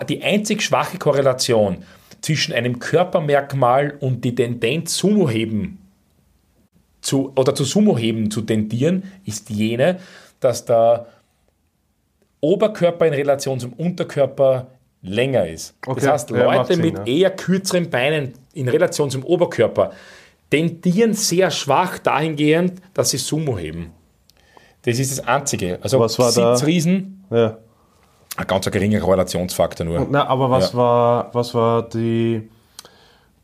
[0.10, 1.84] die einzig schwache Korrelation
[2.22, 5.78] zwischen einem Körpermerkmal und die Tendenz Sumo-Heben
[7.02, 10.00] zu, oder zu Sumo-Heben zu tendieren, ist jene,
[10.40, 11.08] dass der
[12.42, 14.68] Oberkörper in Relation zum Unterkörper
[15.02, 15.76] länger ist.
[15.86, 17.06] Okay, Das heißt, ja, Leute Sinn, mit ja.
[17.06, 19.92] eher kürzeren Beinen in Relation zum Oberkörper
[20.50, 23.92] tendieren sehr schwach dahingehend, dass sie Sumo heben.
[24.84, 25.78] Das ist das Einzige.
[25.82, 27.58] Also Was war da- Sitzriesen, Ja.
[28.36, 30.08] ein ganz geringer Korrelationsfaktor nur.
[30.10, 30.78] Na, aber was Ja.
[30.78, 32.50] war, was war die,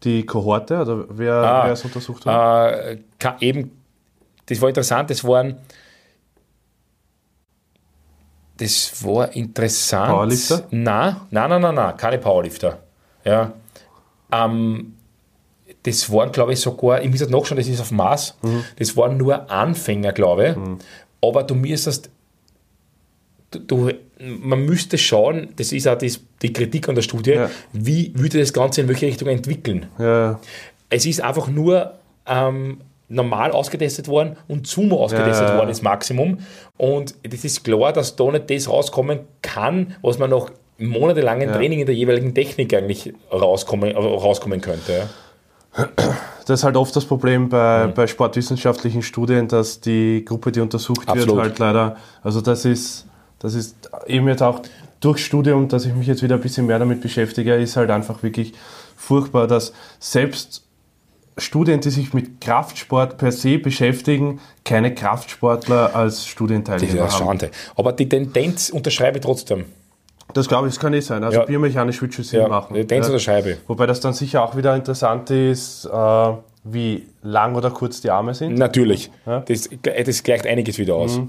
[0.04, 2.74] die Kohorte oder wer, Ah, wer es untersucht hat?
[2.74, 2.98] Äh,
[3.42, 3.72] eben,
[4.48, 5.58] das war interessant, das waren
[8.58, 10.12] das war interessant.
[10.12, 10.64] Powerlifter?
[10.72, 12.80] Nein, nein, nein, nein, nein keine Powerlifter.
[13.24, 13.52] Ja.
[14.32, 14.94] Ähm,
[15.84, 18.64] das waren, glaube ich, sogar, ich muss jetzt nachschauen, das ist auf Maß, Mhm.
[18.78, 20.56] das waren nur Anfänger, glaube ich.
[21.28, 22.10] Aber du müsstest,
[23.52, 27.50] du, du, man müsste schauen, das ist auch das, die Kritik an der Studie, Ja.
[27.74, 29.88] wie würde das Ganze in welche Richtung entwickeln.
[30.00, 30.40] ja,
[30.90, 31.94] Es ist einfach nur
[32.26, 35.58] ähm, normal ausgetestet worden und Sumo ausgetestet Ja, ja.
[35.58, 36.40] worden, das Maximum.
[36.78, 41.80] Und das ist klar, dass da nicht das rauskommen kann, was man nach monatelangem Training
[41.80, 45.08] in der jeweiligen Technik eigentlich rauskommen, rauskommen könnte.
[45.78, 45.88] Ja.
[46.46, 51.08] das ist halt oft das Problem bei, bei sportwissenschaftlichen Studien, dass die Gruppe, die untersucht
[51.08, 51.36] Absolut.
[51.36, 53.06] wird, halt leider, also das ist,
[53.40, 53.76] das ist
[54.08, 54.62] eben jetzt auch
[55.00, 58.24] durch Studium, dass ich mich jetzt wieder ein bisschen mehr damit beschäftige, ist halt einfach
[58.24, 58.54] wirklich
[58.96, 60.65] furchtbar, dass selbst
[61.38, 67.02] Studien, die sich mit Kraftsport per se beschäftigen, keine Kraftsportler als Das ist Studienteilnehmer eine
[67.12, 67.12] haben.
[67.12, 67.52] Schande.
[67.76, 69.66] Aber die Tendenz unterschreibe ich trotzdem.
[70.34, 71.24] Das glaube ich, das kann nicht sein.
[71.24, 71.46] Also Ja.
[71.46, 72.74] biomechanisch wird schon Sinn Ja, machen.
[72.74, 73.12] Tendenz Ja.
[73.14, 73.58] unterschreibe ich.
[73.68, 76.32] Wobei das dann sicher auch wieder interessant ist, äh,
[76.64, 78.58] wie lang oder kurz die Arme sind.
[78.58, 79.12] Natürlich.
[79.26, 79.40] Ja.
[79.40, 79.44] Mhm.
[79.48, 79.70] Das,
[80.06, 81.20] das gleicht einiges wieder aus.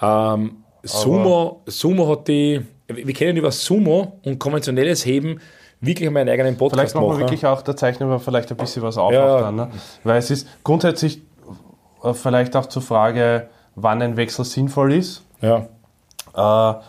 [0.00, 5.40] Ähm, Sumo, Sumo hat die, wir kennen über Sumo und konventionelles Heben
[5.80, 7.20] wirklich meinen eigenen Podcast Vielleicht machen wir machen.
[7.20, 9.12] wirklich auch, da zeichnen wir vielleicht ein bisschen was auf.
[9.12, 9.36] Ja.
[9.36, 9.68] Auch dann, ne?
[10.04, 11.22] Weil es ist grundsätzlich
[12.02, 15.24] äh, vielleicht auch zur Frage, wann ein Wechsel sinnvoll ist.
[15.40, 15.66] Ja.
[16.34, 16.80] Äh,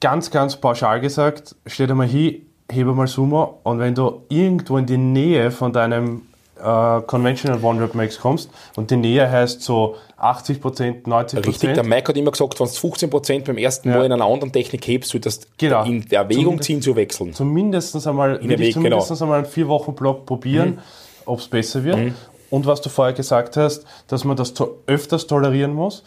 [0.00, 4.78] ganz, ganz pauschal gesagt, stell dir mal hin, hebe mal Sumo und wenn du irgendwo
[4.78, 6.27] in die Nähe von deinem
[6.62, 11.46] äh, Conventional One Rep Max kommst und die Nähe heißt so 80%, 90%.
[11.46, 13.96] Richtig, der Mike hat immer gesagt, wenn du 15% beim ersten Ja.
[13.96, 15.84] Mal in einer anderen Technik hebst, solltest du Genau.
[15.84, 17.32] in Erwägung ziehen zu wechseln.
[17.34, 19.22] zumindest einmal, ich Weg, zumindest genau.
[19.22, 20.78] einmal einen vier Wochen Block probieren,
[21.24, 22.12] ob es besser wird.
[22.50, 26.02] Und was du vorher gesagt hast, dass man das to öfters tolerieren muss.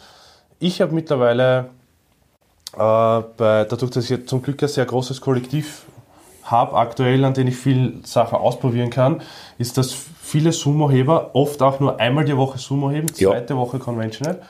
[0.58, 1.70] Ich habe mittlerweile,
[2.74, 5.84] äh, bei, dadurch, dass ich jetzt zum Glück ein sehr großes Kollektiv
[6.44, 9.22] habe, aktuell, an dem ich viel Sachen ausprobieren kann,
[9.58, 13.30] ist, dass viele Sumo-Heber oft auch nur einmal die Woche Sumo heben, Ja.
[13.30, 14.42] zweite Woche Conventional.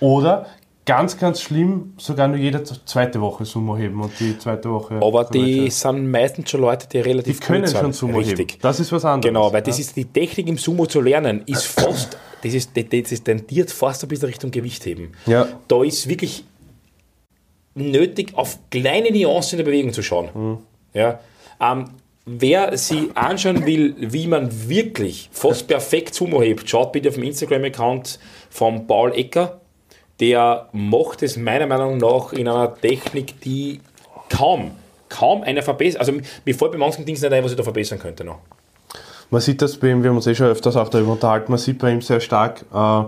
[0.00, 0.46] Oder
[0.84, 4.94] ganz, ganz schlimm, sogar nur jede zweite Woche Sumo heben und die zweite Woche.
[5.02, 7.80] Aber die sind meistens schon Leute, die Die relativ können gut sind.
[7.80, 8.52] schon Sumo Richtig.
[8.52, 8.62] heben.
[8.62, 9.28] Das ist was anderes.
[9.28, 9.82] Genau, weil das ja.
[9.82, 13.70] ist die Technik im Sumo zu lernen, ist fast, das ist, das, das ist tendiert
[13.70, 15.12] fast ein bisschen Richtung Gewichtheben.
[15.26, 15.46] Ja.
[15.68, 16.44] Da ist wirklich
[17.74, 20.28] nötig, auf kleine Nuancen in der Bewegung zu schauen.
[20.34, 20.58] Mhm.
[20.94, 21.20] Ja.
[21.60, 21.86] Ähm,
[22.26, 27.24] wer sich anschauen will, wie man wirklich fast perfekt Sumo hebt, schaut bitte auf dem
[27.24, 28.18] Instagram-Account
[28.50, 29.60] von Paul Ecker.
[30.20, 33.80] Der macht es meiner Meinung nach in einer Technik, die
[34.28, 34.72] kaum,
[35.08, 36.00] kaum einer verbessert.
[36.00, 38.40] Also mir fällt bei manchen Dingen nicht ein, was ich da verbessern könnte noch.
[39.30, 41.58] Man sieht das bei ihm, wir haben uns eh schon öfters auch darüber unterhalten, man
[41.58, 43.02] sieht bei ihm sehr stark, äh,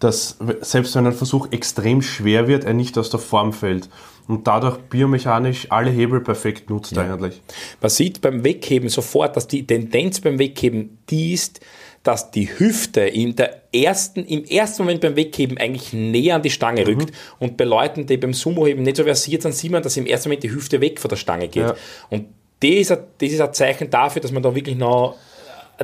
[0.00, 3.88] dass selbst wenn ein Versuch extrem schwer wird, er nicht aus der Form fällt
[4.28, 7.40] und dadurch biomechanisch alle Hebel perfekt nutzt eigentlich.
[7.80, 11.60] Man sieht beim Wegheben sofort, dass die Tendenz beim Wegheben die ist,
[12.02, 16.50] dass die Hüfte in der ersten, im ersten Moment beim Wegheben eigentlich näher an die
[16.50, 16.86] Stange Mhm.
[16.86, 17.12] rückt.
[17.40, 20.28] Und bei Leuten, die beim Sumo-Heben nicht so versiert sind, sieht man, dass im ersten
[20.28, 21.64] Moment die Hüfte weg von der Stange geht.
[21.64, 21.74] Ja.
[22.08, 22.26] Und
[22.60, 25.16] das ist, ein, das ist ein Zeichen dafür, dass man da wirklich noch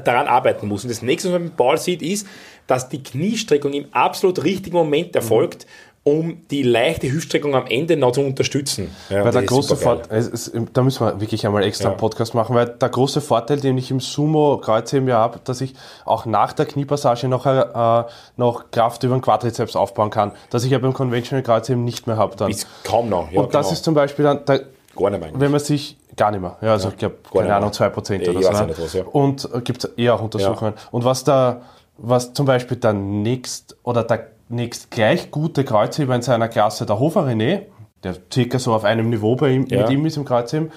[0.04, 0.84] daran arbeiten muss.
[0.84, 2.26] Und das nächste, was man beim Ball sieht, ist,
[2.66, 5.66] dass die Kniestreckung im absolut richtigen Moment erfolgt,
[6.04, 8.90] um die leichte Hüftstreckung am Ende noch zu unterstützen.
[9.08, 9.76] Ja, Weil der große.
[9.76, 11.90] Vorteil, ist, da müssen wir wirklich einmal extra Ja.
[11.90, 15.74] einen Podcast machen, weil der große Vorteil, den ich im Sumo-Kreuzheben ja habe, dass ich
[16.04, 18.04] auch nach der Kniepassage noch, äh,
[18.36, 22.16] noch Kraft über den Quadrizeps aufbauen kann, dass ich ja beim Conventional Kreuzheben nicht mehr
[22.16, 22.50] habe dann.
[22.50, 23.30] Ist kaum noch.
[23.30, 23.72] Ja, Und das genau.
[23.74, 25.40] ist zum Beispiel dann, da, gar nicht mehr eigentlich.
[25.40, 27.92] wenn man sich gar nicht mehr, ja, also ich glaube, gar keine Ahnung, mehr.
[27.92, 28.64] 2% Ja, oder so.
[28.66, 28.74] ne?
[28.76, 29.04] was, ja.
[29.04, 30.74] Und äh, gibt es eh auch Untersuchungen.
[30.90, 31.62] Und was da,
[31.96, 36.98] was zum Beispiel der nächst oder der nächst gleich gute Kreuzheber in seiner Klasse, der
[36.98, 37.62] Hofer René,
[38.04, 39.80] der circa so auf einem Niveau bei ihm, Ja.
[39.82, 40.70] mit ihm ist im Kreuzheben,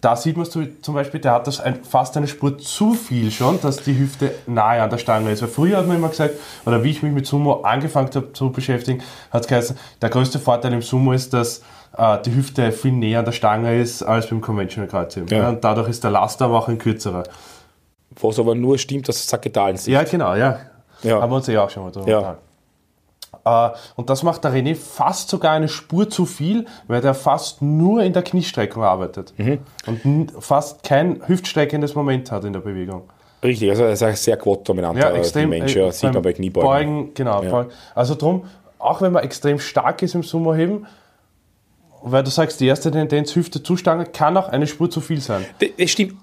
[0.00, 3.60] da sieht man zum Beispiel, der hat das ein, fast eine Spur zu viel schon,
[3.60, 5.42] dass die Hüfte nahe an der Stange ist.
[5.42, 6.34] Weil früher hat man immer gesagt,
[6.66, 9.00] oder wie ich mich mit Sumo angefangen habe zu beschäftigen,
[9.30, 11.62] hat es geheißen, der größte Vorteil im Sumo ist, dass
[11.96, 15.28] äh, die Hüfte viel näher an der Stange ist als beim Conventional Kreuzheben.
[15.28, 15.38] Ja.
[15.38, 15.48] Ja.
[15.50, 17.22] und dadurch ist der Laster auch ein kürzerer.
[18.20, 19.92] Was aber nur stimmt, dass es Saketalen sind.
[19.92, 20.58] Ja, genau, ja.
[21.04, 21.20] Ja.
[21.22, 22.16] Haben wir uns eh auch schon mal drüber Ja.
[22.18, 22.42] unterhalten.
[23.44, 27.62] Äh, und das macht der René fast sogar eine Spur zu viel, weil der fast
[27.62, 29.34] nur in der Kniestreckung arbeitet.
[29.36, 29.58] Mhm.
[29.86, 33.02] Und fast kein hüftstreckendes Moment hat in der Bewegung.
[33.42, 35.50] Richtig, also er ist ein sehr quad-dominanter Ja, extrem.
[35.50, 36.68] Mensch, äh, sieht man bei Kniebeugen.
[36.68, 37.42] Beugen, genau.
[37.42, 37.50] Ja.
[37.50, 37.70] Beugen.
[37.94, 38.44] Also drum,
[38.78, 40.86] auch wenn man extrem stark ist im Sumo-Heben,
[42.02, 45.44] weil du sagst, die erste Tendenz Hüfte Zustange kann auch eine Spur zu viel sein.
[45.78, 46.14] Das stimmt.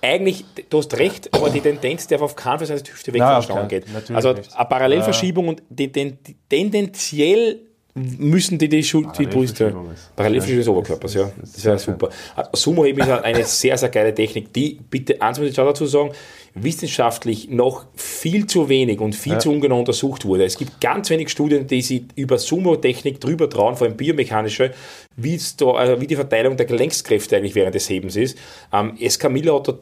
[0.00, 3.12] Eigentlich, du hast recht, aber die Tendenz darf auf keinen Fall sein, dass die Hüfte
[3.12, 4.14] weg Ja, von der auf Stange keinen- geht.
[4.16, 4.54] Also nicht.
[4.56, 7.60] eine Parallelverschiebung und die, den, die, tendenziell
[7.94, 9.74] müssen die die, Schul die Brüste.
[10.14, 11.30] Parallelverschiebung des Oberkörpers, ja.
[11.40, 12.10] Das ist ja super.
[12.52, 16.10] Sumo-Heben ist eine sehr, sehr geile Technik, die, bitte, eins muss ich dazu sagen,
[16.56, 20.44] wissenschaftlich noch viel zu wenig und viel zu ungenau untersucht wurde.
[20.44, 24.72] Es gibt ganz wenig Studien, die sich über Sumo-Technik drüber trauen, vor allem biomechanische,
[25.16, 28.38] wie, wie die Verteilung der Gelenkskräfte eigentlich während des Hebens ist.
[28.72, 29.74] Ähm, Escamilla hat da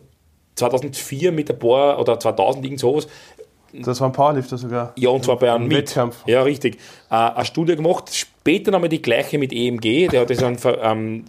[0.57, 3.07] 2004 mit ein paar, oder 2000 irgend sowas,
[3.73, 4.93] Das war ein Powerlifter sogar.
[4.97, 5.71] ja, und zwar bei einem.
[5.71, 6.17] Wettkampf.
[6.27, 6.79] Ja, richtig.
[7.11, 11.25] Äh, eine Studie gemacht, später nochmal die gleiche mit EMG, der hat das dann ähm,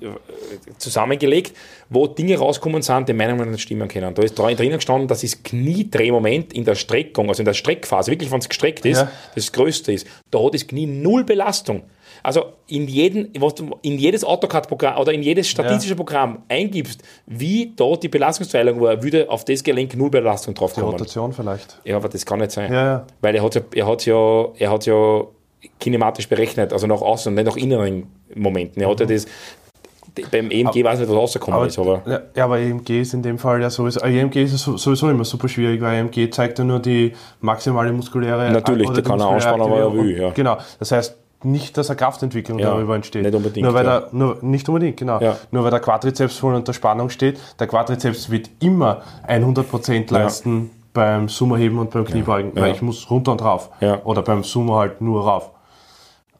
[0.78, 1.55] zusammengelegt,
[1.89, 4.13] wo Dinge rauskommen sind, die meiner Meinung nach nicht stimmen können.
[4.13, 8.11] Da ist drin drinnen gestanden, dass das Kniedrehmoment in der Streckung, also in der Streckphase,
[8.11, 9.11] wirklich wenn es gestreckt ist, Ja.
[9.34, 11.84] das größte ist, da hat das Knie null Belastung.
[12.22, 13.32] Also in, jeden,
[13.82, 19.30] in jedes AutoCAD-Programm oder in jedes statistische Programm eingibst, wie da die Belastungsteilung war, würde
[19.30, 20.82] auf das Gelenk null Belastung drauf Die.
[20.82, 21.80] Rotation vielleicht.
[21.86, 22.74] Ja, aber das kann nicht sein.
[22.74, 23.07] Ja, ja.
[23.22, 25.26] Weil er hat ja, er hat ja, er hat ja
[25.80, 28.82] kinematisch berechnet, also nach außen und nicht nach inneren Momenten.
[28.82, 29.26] Er hat ja das,
[30.32, 32.01] beim EMG weiß ich nicht, was rausgekommen ist, aber
[32.36, 35.26] ja, aber EMG ist in dem Fall ja sowieso, äh, EMG ist so- sowieso immer
[35.26, 39.28] super schwierig, weil EMG zeigt ja nur die maximale muskuläre Natürlich, der die kann er
[39.30, 40.30] anspannen, aber er will, ja.
[40.32, 43.24] Genau, das heißt nicht, dass eine Kraftentwicklung Ja, darüber entsteht.
[43.24, 43.99] nicht unbedingt, Nur weil ja.
[43.99, 45.20] der, nur, nicht unbedingt, genau.
[45.20, 45.38] Ja.
[45.51, 51.29] Nur weil der Quadrizeps voll unter Spannung steht, der Quadrizeps wird immer 100% leisten beim
[51.29, 52.73] Sumo-Heben und beim Kniebeugen, weil Ja.
[52.73, 53.69] ich muss runter und rauf.
[53.81, 54.03] Ja.
[54.03, 55.51] Oder beim Sumo halt nur rauf.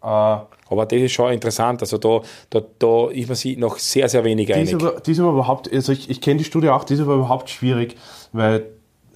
[0.02, 1.82] aber das ist schon interessant.
[1.82, 4.74] Also da, da, da ist man sich noch sehr, sehr wenig einig.
[4.76, 7.16] aber, die ist aber überhaupt, also ich, ich kenne die Studie auch, die ist aber
[7.16, 7.96] überhaupt schwierig,
[8.32, 8.66] weil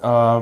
[0.01, 0.41] äh,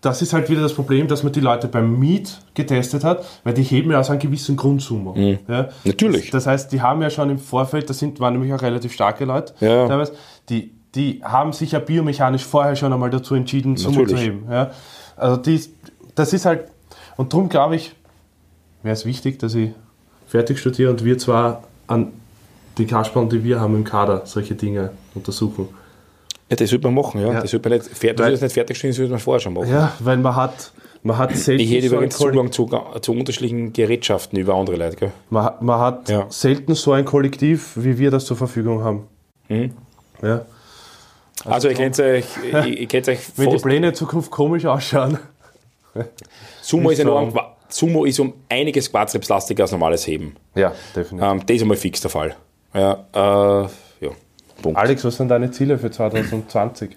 [0.00, 3.54] das ist halt wieder das Problem, dass man die Leute beim Meet getestet hat, weil
[3.54, 5.14] die heben ja aus einem gewissen Grundsumo.
[5.16, 5.62] Ja?
[5.62, 5.68] Mhm.
[5.84, 6.30] Natürlich.
[6.30, 8.92] Das, das heißt, die haben ja schon im Vorfeld, das sind, waren nämlich auch relativ
[8.92, 9.88] starke Leute, Ja.
[9.88, 10.12] teilweise,
[10.48, 14.44] die, die haben sich ja biomechanisch vorher schon einmal dazu entschieden, Sumo zu heben.
[14.50, 14.72] Ja?
[15.16, 15.58] Also die,
[16.14, 16.64] das ist halt,
[17.16, 17.94] und darum glaube ich,
[18.82, 19.70] wäre es wichtig, dass ich
[20.26, 22.12] fertig studiere und wir zwar an
[22.76, 25.68] die Kasperl, die wir haben im Kader, solche Dinge untersuchen.
[26.50, 27.32] Ja, das sollte man machen, ja.
[27.32, 27.40] Ja.
[27.40, 29.54] Das sollte man nicht, fer- das Weil- ist nicht fertigstellen, das sollte man vorher schon
[29.54, 29.68] machen.
[29.70, 30.72] Ja, weil man hat,
[31.02, 32.70] man hat selten Ich hätte übrigens Zugang zu,
[33.02, 34.96] zu unterschiedlichen Gerätschaften über andere Leute.
[34.96, 35.12] Gell?
[35.30, 36.26] man, hat- man hat Ja.
[36.28, 39.04] selten so ein Kollektiv, wie wir das zur Verfügung haben.
[39.48, 39.72] Mhm.
[40.22, 40.42] Ja.
[41.44, 45.18] Also, ihr kennt euch, ihr, ihr kennt euch Wenn die Pläne in Zukunft komisch ausschauen.
[46.60, 47.40] Sumo ist, enorm, so.
[47.68, 50.36] Sumo ist um einiges quadripslastiger als normales Heben.
[50.54, 51.28] Ja, definitiv.
[51.28, 52.36] Ähm, das ist einmal fix der Fall.
[52.74, 53.62] Ja, äh,
[54.04, 54.10] ja.
[54.62, 54.78] Punkt.
[54.78, 56.96] Alex, was sind deine Ziele für 2020?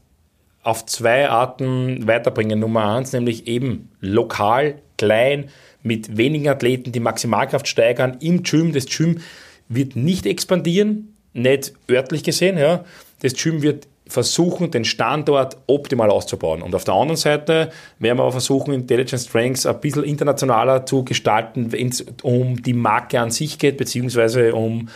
[0.63, 2.59] auf zwei Arten weiterbringen.
[2.59, 5.51] Nummer eins, nämlich eben lokal, klein,
[5.83, 8.73] mit wenigen Athleten die Maximalkraft steigern im Gym.
[8.73, 9.21] Das Gym
[9.69, 12.57] wird nicht expandieren, nicht örtlich gesehen.
[12.57, 12.85] Ja.
[13.21, 16.63] Das Gym wird versuchen, den Standort optimal auszubauen.
[16.63, 21.05] Und auf der anderen Seite werden wir aber versuchen, Intelligent Strengths ein bisschen internationaler zu
[21.05, 24.89] gestalten, wenn es um die Marke an sich geht, beziehungsweise um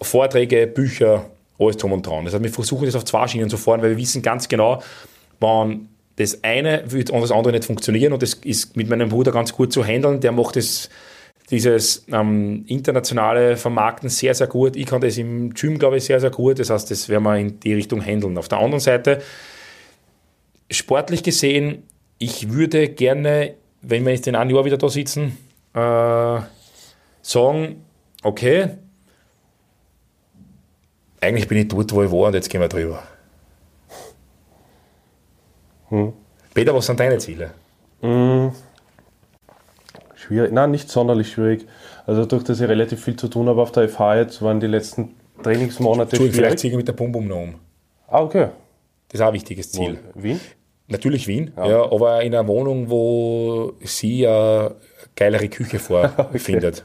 [0.00, 1.26] Vorträge, Bücher,
[1.58, 2.24] alles drum und dran.
[2.24, 4.82] Das heißt, wir versuchen das auf zwei Schienen zu fahren, weil wir wissen ganz genau,
[5.40, 9.30] wann das eine wird und das andere nicht funktionieren und das ist mit meinem Bruder
[9.30, 10.20] ganz gut zu handeln.
[10.20, 10.88] Der macht das,
[11.50, 14.76] dieses ähm, internationale Vermarkten sehr, sehr gut.
[14.76, 16.58] Ich kann das im Gym, glaube ich, sehr, sehr gut.
[16.58, 18.36] Das heißt, das werden wir in die Richtung handeln.
[18.36, 19.22] Auf der anderen Seite,
[20.70, 21.84] sportlich gesehen,
[22.18, 25.38] ich würde gerne, wenn wir jetzt in einem Jahr wieder da sitzen,
[25.74, 26.40] äh,
[27.22, 27.84] sagen,
[28.22, 28.70] okay,
[31.20, 33.02] eigentlich bin ich dort, wo ich war und jetzt gehen wir drüber.
[35.88, 36.12] Hm.
[36.54, 37.50] Peter, was sind deine Ziele?
[38.00, 38.52] Hm.
[40.14, 41.66] Schwierig, nein, nicht sonderlich schwierig.
[42.06, 44.66] Also durch dass ich relativ viel zu tun habe auf der FH jetzt, waren die
[44.66, 47.54] letzten Trainingsmonate Entschuldigung, vielleicht ziehe ich mit der Bum Bum noch um.
[48.08, 48.48] Ah, okay.
[49.08, 49.98] Das ist auch ein wichtiges Ziel.
[50.14, 50.22] Wo?
[50.22, 50.40] Wien?
[50.88, 51.68] Natürlich Wien, ja.
[51.68, 51.92] ja.
[51.92, 54.74] aber in einer Wohnung, wo sie eine
[55.16, 56.84] geilere Küche vorfindet.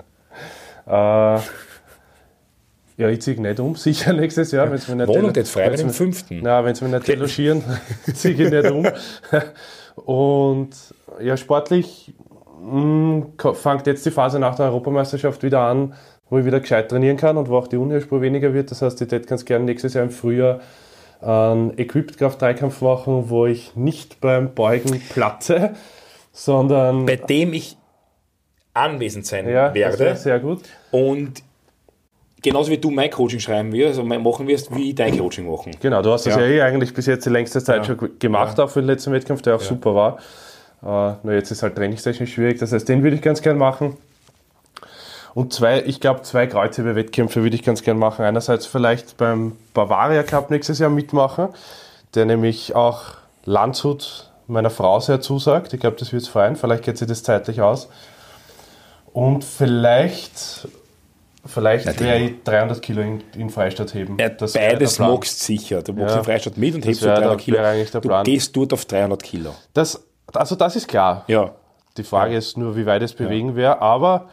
[0.86, 1.38] okay.
[1.38, 1.40] äh,
[2.98, 4.72] ja, ich ziehe nicht um, sicher nächstes Jahr.
[4.72, 6.42] Wenn's mir nicht Wohnung jetzt frei, im fünften.
[6.42, 7.64] Nein, wenn sie mich nicht delogieren,
[8.14, 8.88] ziehe ich nicht um.
[9.96, 10.70] Und
[11.20, 12.14] ja, sportlich
[12.62, 15.94] mh, hm, fängt jetzt die Phase nach der Europameisterschaft wieder an,
[16.30, 18.72] wo ich wieder gescheit trainieren kann und wo auch die Uni-Spur weniger wird.
[18.72, 20.62] Das heißt, ich hätte ganz gerne nächstes Jahr im Frühjahr
[21.22, 25.74] einen Equipped-Kraft-Dreikampf machen, wo ich nicht beim Beugen platze,
[26.32, 27.06] sondern...
[27.06, 27.78] Bei dem ich
[28.74, 30.16] anwesend sein ja, werde.
[30.16, 30.64] sehr gut.
[30.92, 31.44] Und
[32.44, 35.72] genauso wie du mein Coaching schreiben wirst, also machen wirst, wie ich dein Coaching machen.
[35.82, 37.96] Genau, du hast das ja, ja eh eigentlich bis jetzt die längste Zeit ja.
[37.98, 38.66] schon gemacht, ja.
[38.66, 40.18] auch für den letzten Wettkampf, der auch super war.
[40.84, 43.96] Uh, nur jetzt ist halt trainingstechnisch schwierig, das heißt, den würde ich ganz gern machen.
[45.34, 48.24] Und zwei, ich glaube, zwei Kreuzheber-Wettkämpfe würde ich ganz gern machen.
[48.24, 51.50] Einerseits vielleicht beim Bavaria Cup nächstes Jahr mitmachen,
[52.14, 53.16] der nämlich auch
[53.46, 55.74] Landshut meiner Frau sehr zusagt.
[55.74, 56.56] Ich glaube, das wird es freuen.
[56.56, 57.90] Vielleicht geht sie das zeitlich aus.
[59.12, 60.68] Und vielleicht
[61.46, 64.18] Vielleicht ja, werde ich 300 Kilo in, in Freistadt heben.
[64.18, 65.82] Ja, beides magst sicher.
[65.82, 67.58] Du machst ja, in Freistadt mit und hebst du 300 Kilo.
[68.02, 69.54] Du gehst dort auf 300 Kilo.
[69.74, 70.02] Das,
[70.34, 71.26] also das ist klar.
[71.28, 71.54] Ja.
[71.98, 74.30] Die Frage ist nur, wie weit es bewegen wäre, aber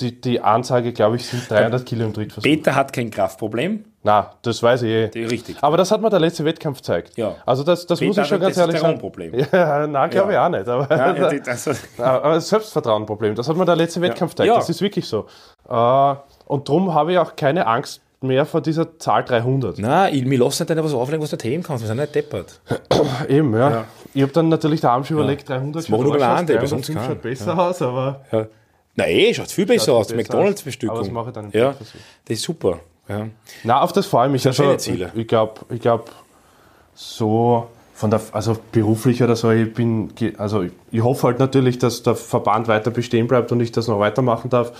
[0.00, 2.42] die, die Ansage, glaube ich, sind 300 Kilo im Drittversuch.
[2.42, 3.84] Peter hat kein Kraftproblem.
[4.02, 5.24] Na, das weiß ich eh.
[5.26, 5.56] Richtig.
[5.62, 7.16] Aber das hat mir der letzte Wettkampf gezeigt.
[7.16, 7.36] Ja.
[7.46, 8.98] Also das, das muss ich schon ganz ehrlich sagen.
[8.98, 9.32] Problem.
[9.52, 10.48] Ja, nein, glaube ja.
[10.48, 10.68] ich auch nicht.
[10.68, 11.68] Aber, ja, das,
[11.98, 14.48] aber das Selbstvertrauenproblem, das hat mir der letzte Wettkampf gezeigt.
[14.48, 14.56] Ja.
[14.56, 15.26] Das ist wirklich so.
[15.68, 16.14] Äh,
[16.46, 19.78] und darum habe ich auch keine Angst mehr vor dieser Zahl 300.
[19.78, 21.84] Nein, ich, mir lass nicht was auflegen, was du heben kannst.
[21.84, 22.60] Wir sind nicht deppert.
[23.28, 23.70] Eben, ja.
[23.70, 23.84] ja.
[24.12, 28.20] Ich habe dann natürlich daheim schon überlegt, 300 das schaut besser aus, aber...
[28.96, 30.14] Nein, eh, schaut viel besser aus.
[30.14, 30.96] McDonalds-Bestückung.
[30.96, 32.80] Aber das mache ich dann ja, Das ist super.
[33.08, 33.26] Ja.
[33.64, 34.46] Na, auf das freue ich mich.
[34.46, 35.12] Also, Ziele.
[35.14, 36.10] Ich glaube, ich glaub,
[36.94, 42.02] so von der, also beruflich oder so, ich bin, also ich hoffe halt natürlich, dass
[42.02, 44.72] der Verband weiter bestehen bleibt und ich das noch weitermachen darf.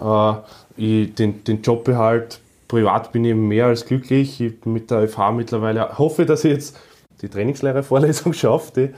[0.00, 0.34] Äh,
[0.76, 2.40] ich den, den Job behalt.
[2.68, 4.40] Privat bin ich mehr als glücklich.
[4.40, 6.78] Ich mit der FH mittlerweile hoffe, dass ich jetzt
[7.20, 8.94] die Trainingslehre-Vorlesung schaffe.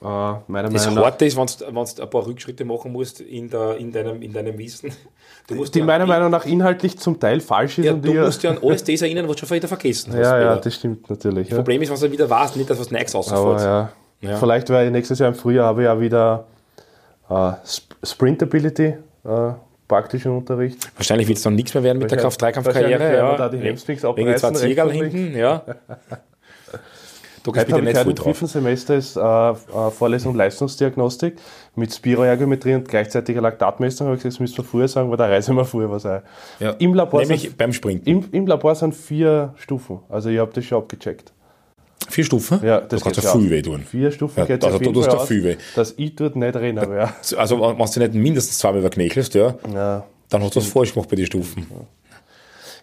[0.00, 0.06] Äh,
[0.46, 3.90] meiner das Meinung Harte ist, wenn du ein paar Rückschritte machen musst in, der, in,
[3.90, 4.92] deinem, in deinem Wissen.
[5.50, 7.86] die meiner Meinung nach inhaltlich zum Teil falsch ist.
[7.86, 10.20] Ja, du musst ja an alles das erinnern, was du schon wieder vergessen hast.
[10.20, 11.48] Ja, ja, das stimmt natürlich.
[11.48, 11.62] Das ja.
[11.62, 13.60] Problem ist, was du wieder warst, nicht, dass was Neues rausfällt.
[13.60, 13.92] Ja.
[14.20, 14.36] ja.
[14.36, 16.46] Vielleicht, weil nächstes Jahr im Frühjahr habe ich ja wieder
[17.28, 17.52] äh,
[18.04, 18.94] Sprintability,
[19.24, 19.52] äh,
[19.88, 20.78] praktischen Unterricht.
[20.96, 23.16] Wahrscheinlich wird es dann nichts mehr werden mit der Kraft-Dreikampfkarriere.
[23.16, 25.64] Ja, da die Hamstrings Wegen zwei Ziegerl hinten, ja.
[27.48, 29.54] Du kannst bitte nicht Im fünften Semester ist äh, äh,
[29.90, 31.36] Vorlesung Leistungsdiagnostik
[31.76, 34.08] mit Spiroergometrie und gleichzeitiger Laktatmessung.
[34.08, 36.20] Habe ich gesagt, das müssen wir früher sagen, weil da reisen wir früher was ein.
[36.60, 36.72] Ja.
[36.72, 38.02] Im Labor Nämlich sind, beim Springen.
[38.04, 40.00] Im, Im Labor sind vier Stufen.
[40.10, 41.32] Also ich habe das schon abgecheckt.
[42.10, 42.60] Vier Stufen?
[42.62, 43.82] Ja, das du kannst ja viel weh tun.
[43.90, 45.56] Vier Stufen ja, geht also, du Fall viel weh.
[45.74, 47.14] dass ich dort nicht rennen ja.
[47.38, 51.08] Also wenn du nicht mindestens zweimal überknächelst, ja, ja, dann hast du was falsch gemacht
[51.08, 51.66] bei den Stufen.
[51.70, 51.86] Ja.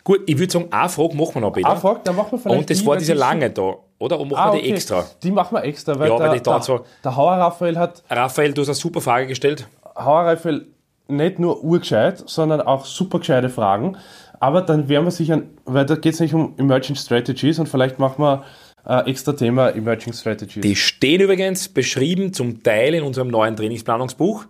[0.03, 1.69] Gut, ich würde sagen, eine Frage machen wir noch, Peter.
[1.69, 4.19] Eine Frage, dann machen wir vielleicht Und das die, war diese lange da, oder?
[4.19, 4.75] Und machen ah, wir die okay.
[4.75, 5.05] extra?
[5.23, 8.03] Die machen wir extra, weil, ja, der, weil der, so der Hauer Raphael hat...
[8.09, 9.67] Raphael, du hast eine super Frage gestellt.
[9.95, 10.67] Hauer Raphael
[11.07, 13.97] nicht nur urgescheit, sondern auch super gescheite Fragen.
[14.39, 17.69] Aber dann werden wir sich an, weil da geht es nicht um Emerging Strategies und
[17.69, 18.43] vielleicht machen wir
[18.85, 20.61] äh, extra Thema Emerging Strategies.
[20.61, 24.45] Die stehen übrigens beschrieben zum Teil in unserem neuen Trainingsplanungsbuch.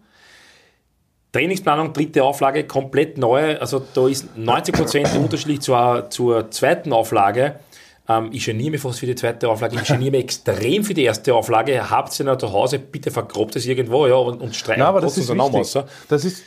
[1.31, 3.57] Trainingsplanung, dritte Auflage, komplett neu.
[3.59, 7.59] Also da ist 90% unterschiedlich zur, zur zweiten Auflage.
[8.07, 11.03] Ähm, ich geniere mich fast für die zweite Auflage, ich geniere mich extrem für die
[11.03, 11.89] erste Auflage.
[11.89, 15.17] Habt ihr noch zu Hause, bitte vergrobt es irgendwo ja, und, und streicht aber das
[15.17, 15.85] ist wichtig.
[16.07, 16.43] Das ist,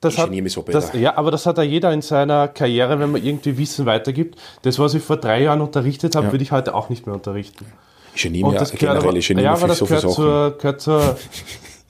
[0.00, 2.98] das Ich hat, mich so, das, ja, aber das hat ja jeder in seiner Karriere,
[2.98, 4.38] wenn man irgendwie Wissen weitergibt.
[4.62, 7.66] Das, was ich vor drei Jahren unterrichtet habe, würde ich heute auch nicht mehr unterrichten.
[8.14, 11.16] Ich geniere mich ja, generell, ich geniere ja, aber das so gehört zur, gehört zur,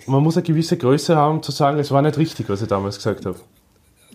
[0.06, 2.68] man muss eine gewisse Größe haben, um zu sagen, es war nicht richtig, was ich
[2.68, 3.40] damals gesagt habe.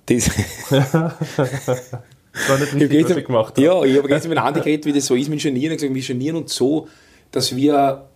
[0.05, 0.30] Das,
[2.48, 3.62] war nicht Ich richtig, hab was ich gemacht habe.
[3.62, 5.74] Ja, ich habe gestern mit Andi geredet, wie das so ist mit Genieren.
[5.74, 6.88] Ich gesagt, wir genieren uns so,
[7.32, 8.08] dass wir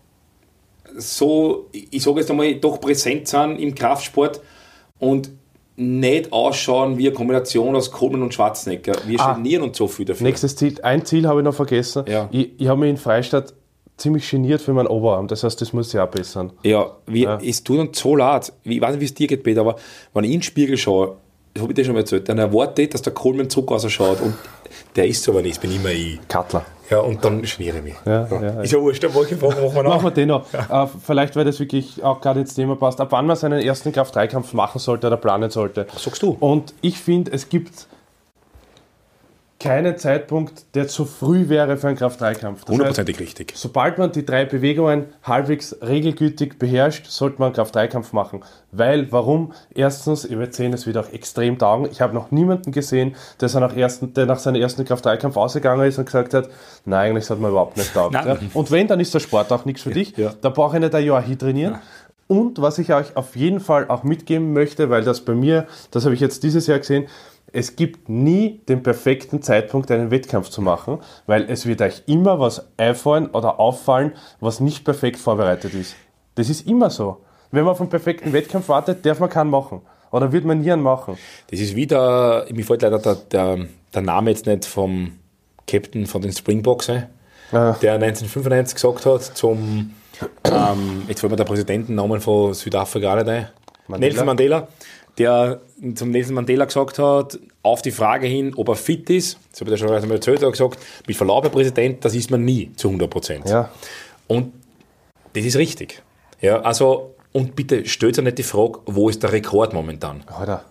[0.97, 4.41] so, ich sage jetzt einmal, doch präsent sind im Kraftsport
[4.99, 5.30] und
[5.78, 8.93] nicht ausschauen wie eine Kombination aus Coleman und Schwarzenegger.
[9.05, 9.34] Wir Ah.
[9.34, 10.28] genieren uns so viel dafür.
[10.28, 12.03] Nächstes Ziel, ein Ziel habe ich noch vergessen.
[12.07, 12.28] Ja.
[12.32, 13.53] Ich, ich habe mich in Freistadt
[13.97, 15.28] ziemlich geniert für meinen Oberarm.
[15.28, 16.51] Das heißt, das muss ich auch bessern.
[16.64, 18.51] Ja, wie, es tut uns so leid.
[18.64, 19.76] Ich weiß nicht, wie es dir geht, Peter, aber
[20.14, 21.18] wenn ich in den Spiegel schaue,
[21.53, 24.21] das habe ich dir schon mal erzählt, dann erwarte ich, dass der Coleman Zucker ausschaut
[24.21, 24.35] und
[24.95, 26.19] der ist aber nicht, bin immer ich.
[26.27, 26.65] Kattler.
[26.89, 27.95] Ja, und dann schmiere ich mich.
[28.05, 29.95] Ja, ja, Ist ja wurscht, welche Frage machen wir noch?
[29.95, 30.45] Machen wir den noch.
[30.53, 33.93] Äh, vielleicht, weil das wirklich auch gerade ins Thema passt, ab wann man seinen ersten
[33.93, 35.87] Kraft-3-Kampf machen sollte oder planen sollte.
[35.93, 36.35] Was sagst du?
[36.39, 37.87] Und ich finde, es gibt
[39.62, 42.62] keinen Zeitpunkt, der zu früh wäre für einen Kraft-3-Kampf.
[42.62, 43.53] Das heißt, Hundertprozentig richtig.
[43.55, 48.41] Sobald man die drei Bewegungen halbwegs regelgültig beherrscht, sollte man einen Kraft-3-Kampf machen.
[48.72, 49.53] Weil, warum?
[49.74, 51.88] Erstens, ihr werdet sehen, es wird auch extrem taugen.
[51.91, 55.99] Ich habe noch niemanden gesehen, der, nach, ersten, der nach seinem ersten Kraft-3-Kampf ausgegangen ist
[55.99, 56.49] und gesagt hat,
[56.86, 58.16] nein, eigentlich hat man überhaupt nicht taugt.
[58.16, 58.39] Ja?
[58.55, 60.18] Und wenn, dann ist der Sport auch nichts für dich.
[60.18, 60.34] Ja.
[60.41, 61.76] Da brauche ich nicht ein Jahr hier trainieren.
[62.26, 66.05] Und was ich euch auf jeden Fall auch mitgeben möchte, weil das bei mir, das
[66.05, 67.07] habe ich jetzt dieses Jahr gesehen,
[67.53, 72.39] es gibt nie den perfekten Zeitpunkt, einen Wettkampf zu machen, weil es wird euch immer
[72.39, 75.95] was einfallen oder auffallen, was nicht perfekt vorbereitet ist.
[76.35, 77.17] Das ist immer so.
[77.51, 79.81] Wenn man auf einen perfekten Wettkampf wartet, darf man keinen machen.
[80.11, 81.17] Oder wird man nie einen machen.
[81.49, 85.13] Das ist wieder, mir fällt leider der, der, der Name jetzt nicht vom
[85.67, 86.89] Captain von den Springboks
[87.53, 87.75] Ah.
[87.81, 89.93] der 1995 gesagt hat zum,
[90.45, 93.47] ähm, jetzt fällt mir der Präsidentennamen von Südafrika nicht ein,
[93.87, 94.09] Mandela.
[94.09, 94.67] Nelson Mandela,
[95.18, 95.62] der
[95.95, 99.70] zum Nelson Mandela gesagt hat, auf die Frage hin, ob er fit ist, das habe
[99.72, 102.72] ich dir schon einmal erzählt, hat gesagt, mit Verlaub, Herr Präsident, das ist man nie
[102.76, 103.49] zu 100 Prozent.
[103.49, 103.70] Ja.
[104.28, 104.53] Und
[105.34, 106.01] das ist richtig.
[106.39, 110.24] Ja, also, und bitte stellt euch nicht die Frage, wo ist der Rekord momentan?
[110.28, 110.66] Alter.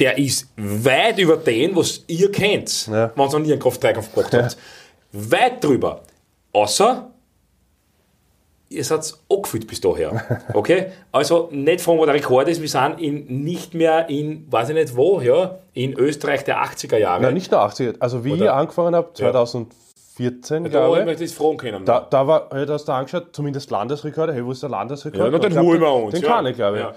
[0.00, 3.12] der ist weit über den, was ihr kennt, Ja.
[3.14, 4.56] wenn ihr noch nie einen Kraft-3-Kampf gemacht habt.
[5.12, 6.02] Weit drüber.
[6.52, 7.10] Außer,
[8.68, 10.40] ihr seid angefühlt bis daher.
[10.52, 10.86] Okay?
[11.12, 14.74] Also nicht fragen, wo der Rekord ist, wir sind in, nicht mehr in, weiß ich
[14.74, 17.22] nicht wo, ja, in Österreich der 80er Jahre.
[17.22, 17.96] Nein, nicht nur 80.
[18.00, 21.84] Also wie Oder- ich angefangen habe, 2014, da glaube ich möchte das fragen können.
[21.84, 24.32] Da, da war, hey, da hast du angeschaut, zumindest Landesrekord.
[24.32, 25.20] Hey, wo ist der Landesrekord?
[25.20, 26.28] Ja, na, den holen wir uns, Den ja.
[26.28, 26.82] kann ich, glaube ich.
[26.82, 26.94] Ja.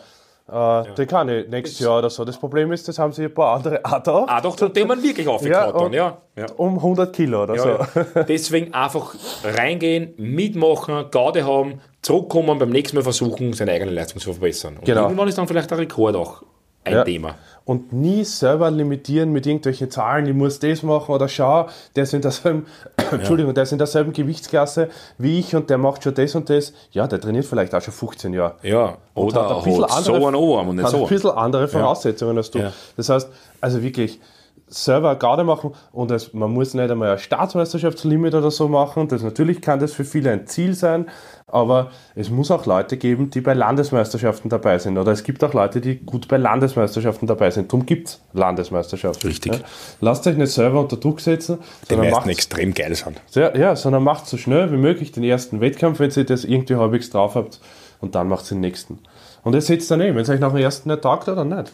[0.51, 2.25] Äh, Den kann ich nächstes Jahr oder so.
[2.25, 4.25] Das Problem ist, das haben sie ein paar andere da.
[4.27, 6.17] ah, doch, den man wirklich Ja, aufgekaut und- dann, ja.
[6.35, 6.45] ja.
[6.57, 7.67] Um 100 Kilo oder so.
[7.69, 8.23] Ja, ja.
[8.27, 14.31] Deswegen einfach reingehen, mitmachen, Gaude haben, zurückkommen, beim nächsten Mal versuchen, seine eigene Leistung zu
[14.33, 14.77] verbessern.
[14.77, 15.03] Und Genau.
[15.03, 16.43] irgendwann ist dann vielleicht der Rekord auch
[16.83, 17.03] ein Ja.
[17.03, 17.35] Thema.
[17.69, 22.15] Und nie selber limitieren mit irgendwelchen Zahlen, ich muss das machen oder schau, der ist
[22.15, 22.65] in derselben,
[23.11, 24.89] Entschuldigung, der ist in derselben Gewichtsklasse
[25.19, 26.73] wie ich und der macht schon das und das.
[26.93, 28.55] Ja, der trainiert vielleicht auch schon 15 Jahre.
[28.63, 31.03] Ja, oder hat ein bisschen hat so andere- einen Ohrarm und nicht hat so.
[31.03, 32.57] ein bisschen andere Voraussetzungen als du.
[32.57, 32.73] Ja.
[32.97, 33.29] Das heißt,
[33.61, 34.19] also wirklich
[34.67, 39.07] selber Garde machen und es, man muss nicht einmal ein Staatsmeisterschaftslimit oder so machen.
[39.07, 41.07] Das natürlich kann das für viele ein Ziel sein,
[41.47, 44.97] aber es muss auch Leute geben, die bei Landesmeisterschaften dabei sind.
[44.97, 47.71] Oder es gibt auch Leute, die gut bei Landesmeisterschaften dabei sind.
[47.71, 49.27] Darum gibt es Landesmeisterschaften.
[49.27, 49.53] Richtig.
[49.53, 49.59] Ja.
[50.01, 53.21] Lasst euch nicht selber unter Druck setzen, Die meisten extrem geil sind.
[53.33, 56.75] ja, ja, sondern macht so schnell wie möglich den ersten Wettkampf, wenn ihr das irgendwie
[56.75, 57.59] halbwegs drauf habt
[58.01, 58.99] und dann macht den nächsten.
[59.43, 61.71] Und das setzt dann eh, wenn es euch nach dem ersten nicht taugt oder nicht.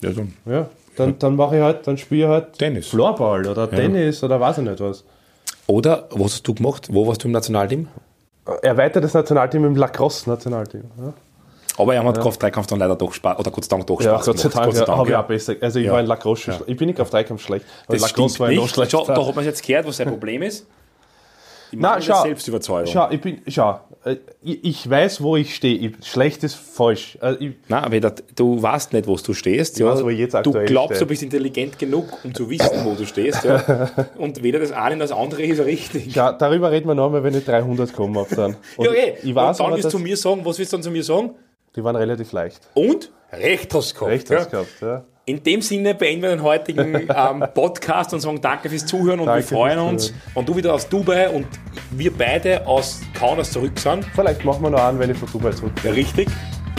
[0.00, 0.32] Ja, dann.
[0.46, 0.68] Ja,
[0.98, 2.88] dann, dann mache ich halt, dann spiele ich halt Tennis.
[2.88, 5.04] Floorball oder Tennis oder weiß ich nicht was.
[5.66, 6.88] Oder, was hast du gemacht?
[6.90, 7.88] Wo warst du im Nationalteam?
[8.62, 10.84] Erweitertes Nationalteam im Lacrosse-Nationalteam.
[10.98, 11.12] Ja,
[11.76, 14.24] Aber er hat Kraft-3-Kampf dann leider doch Spaß, oder Gott sei Dank doch ja Spaß
[14.26, 14.48] Gott sei.
[14.48, 15.20] Dank, Gott sei ja, Dank, habe ich ja.
[15.22, 15.54] auch besser.
[15.60, 15.92] Also ich Ja.
[15.92, 16.62] war in Lacrosse schlecht.
[16.66, 18.74] Ich bin nicht auf Dreikampf schlecht, aber Das Lacrosse stimmt war noch nicht.
[18.74, 18.90] schlecht.
[18.92, 20.66] Schau, da hat man jetzt gehört, was sein Problem ist.
[21.72, 22.92] Die Na, schau, Selbstüberzeugung.
[22.92, 25.76] schau, ich bin, schau, äh, ich, ich weiß, wo ich stehe.
[25.76, 27.18] Ich- Schlecht ist falsch.
[27.20, 27.98] Äh, Ich, Nein, aber
[28.34, 29.78] du weißt nicht, wo du stehst.
[29.78, 29.86] ja.
[29.86, 30.98] weiß, wo ich du glaubst, stehe.
[31.00, 33.44] du bist intelligent genug, um zu wissen, wo du stehst.
[33.44, 33.90] Ja.
[34.18, 36.14] Und weder das eine noch das andere ist richtig.
[36.14, 38.56] Ja, darüber reden wir nochmal, wenn ich 300 komme auf dann.
[38.76, 39.14] Und ja, eh.
[39.22, 41.02] ich weiß und dann aber, wirst du mir sagen, was willst du dann zu mir
[41.04, 41.30] sagen?
[41.76, 42.60] die waren relativ leicht.
[42.74, 43.12] Und?
[43.30, 44.10] Recht hast gehabt.
[44.10, 45.04] Recht hast gehabt, ja.
[45.28, 49.26] In dem Sinne beenden wir den heutigen ähm, Podcast und sagen danke fürs Zuhören und
[49.26, 51.46] Danke wir freuen uns, wenn du wieder aus Dubai und
[51.90, 54.06] wir beide aus Kaunas zurück sind.
[54.14, 55.92] Vielleicht machen wir noch an, wenn ich von Dubai zurück bin.
[55.92, 56.28] Richtig,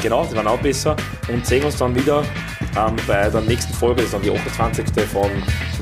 [0.02, 0.96] genau, das war auch besser.
[1.32, 2.24] Und sehen uns dann wieder
[2.76, 4.88] ähm, bei der nächsten Folge, das ist dann die 28.
[5.06, 5.30] von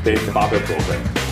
[0.04, 1.27] dem Barbell Program.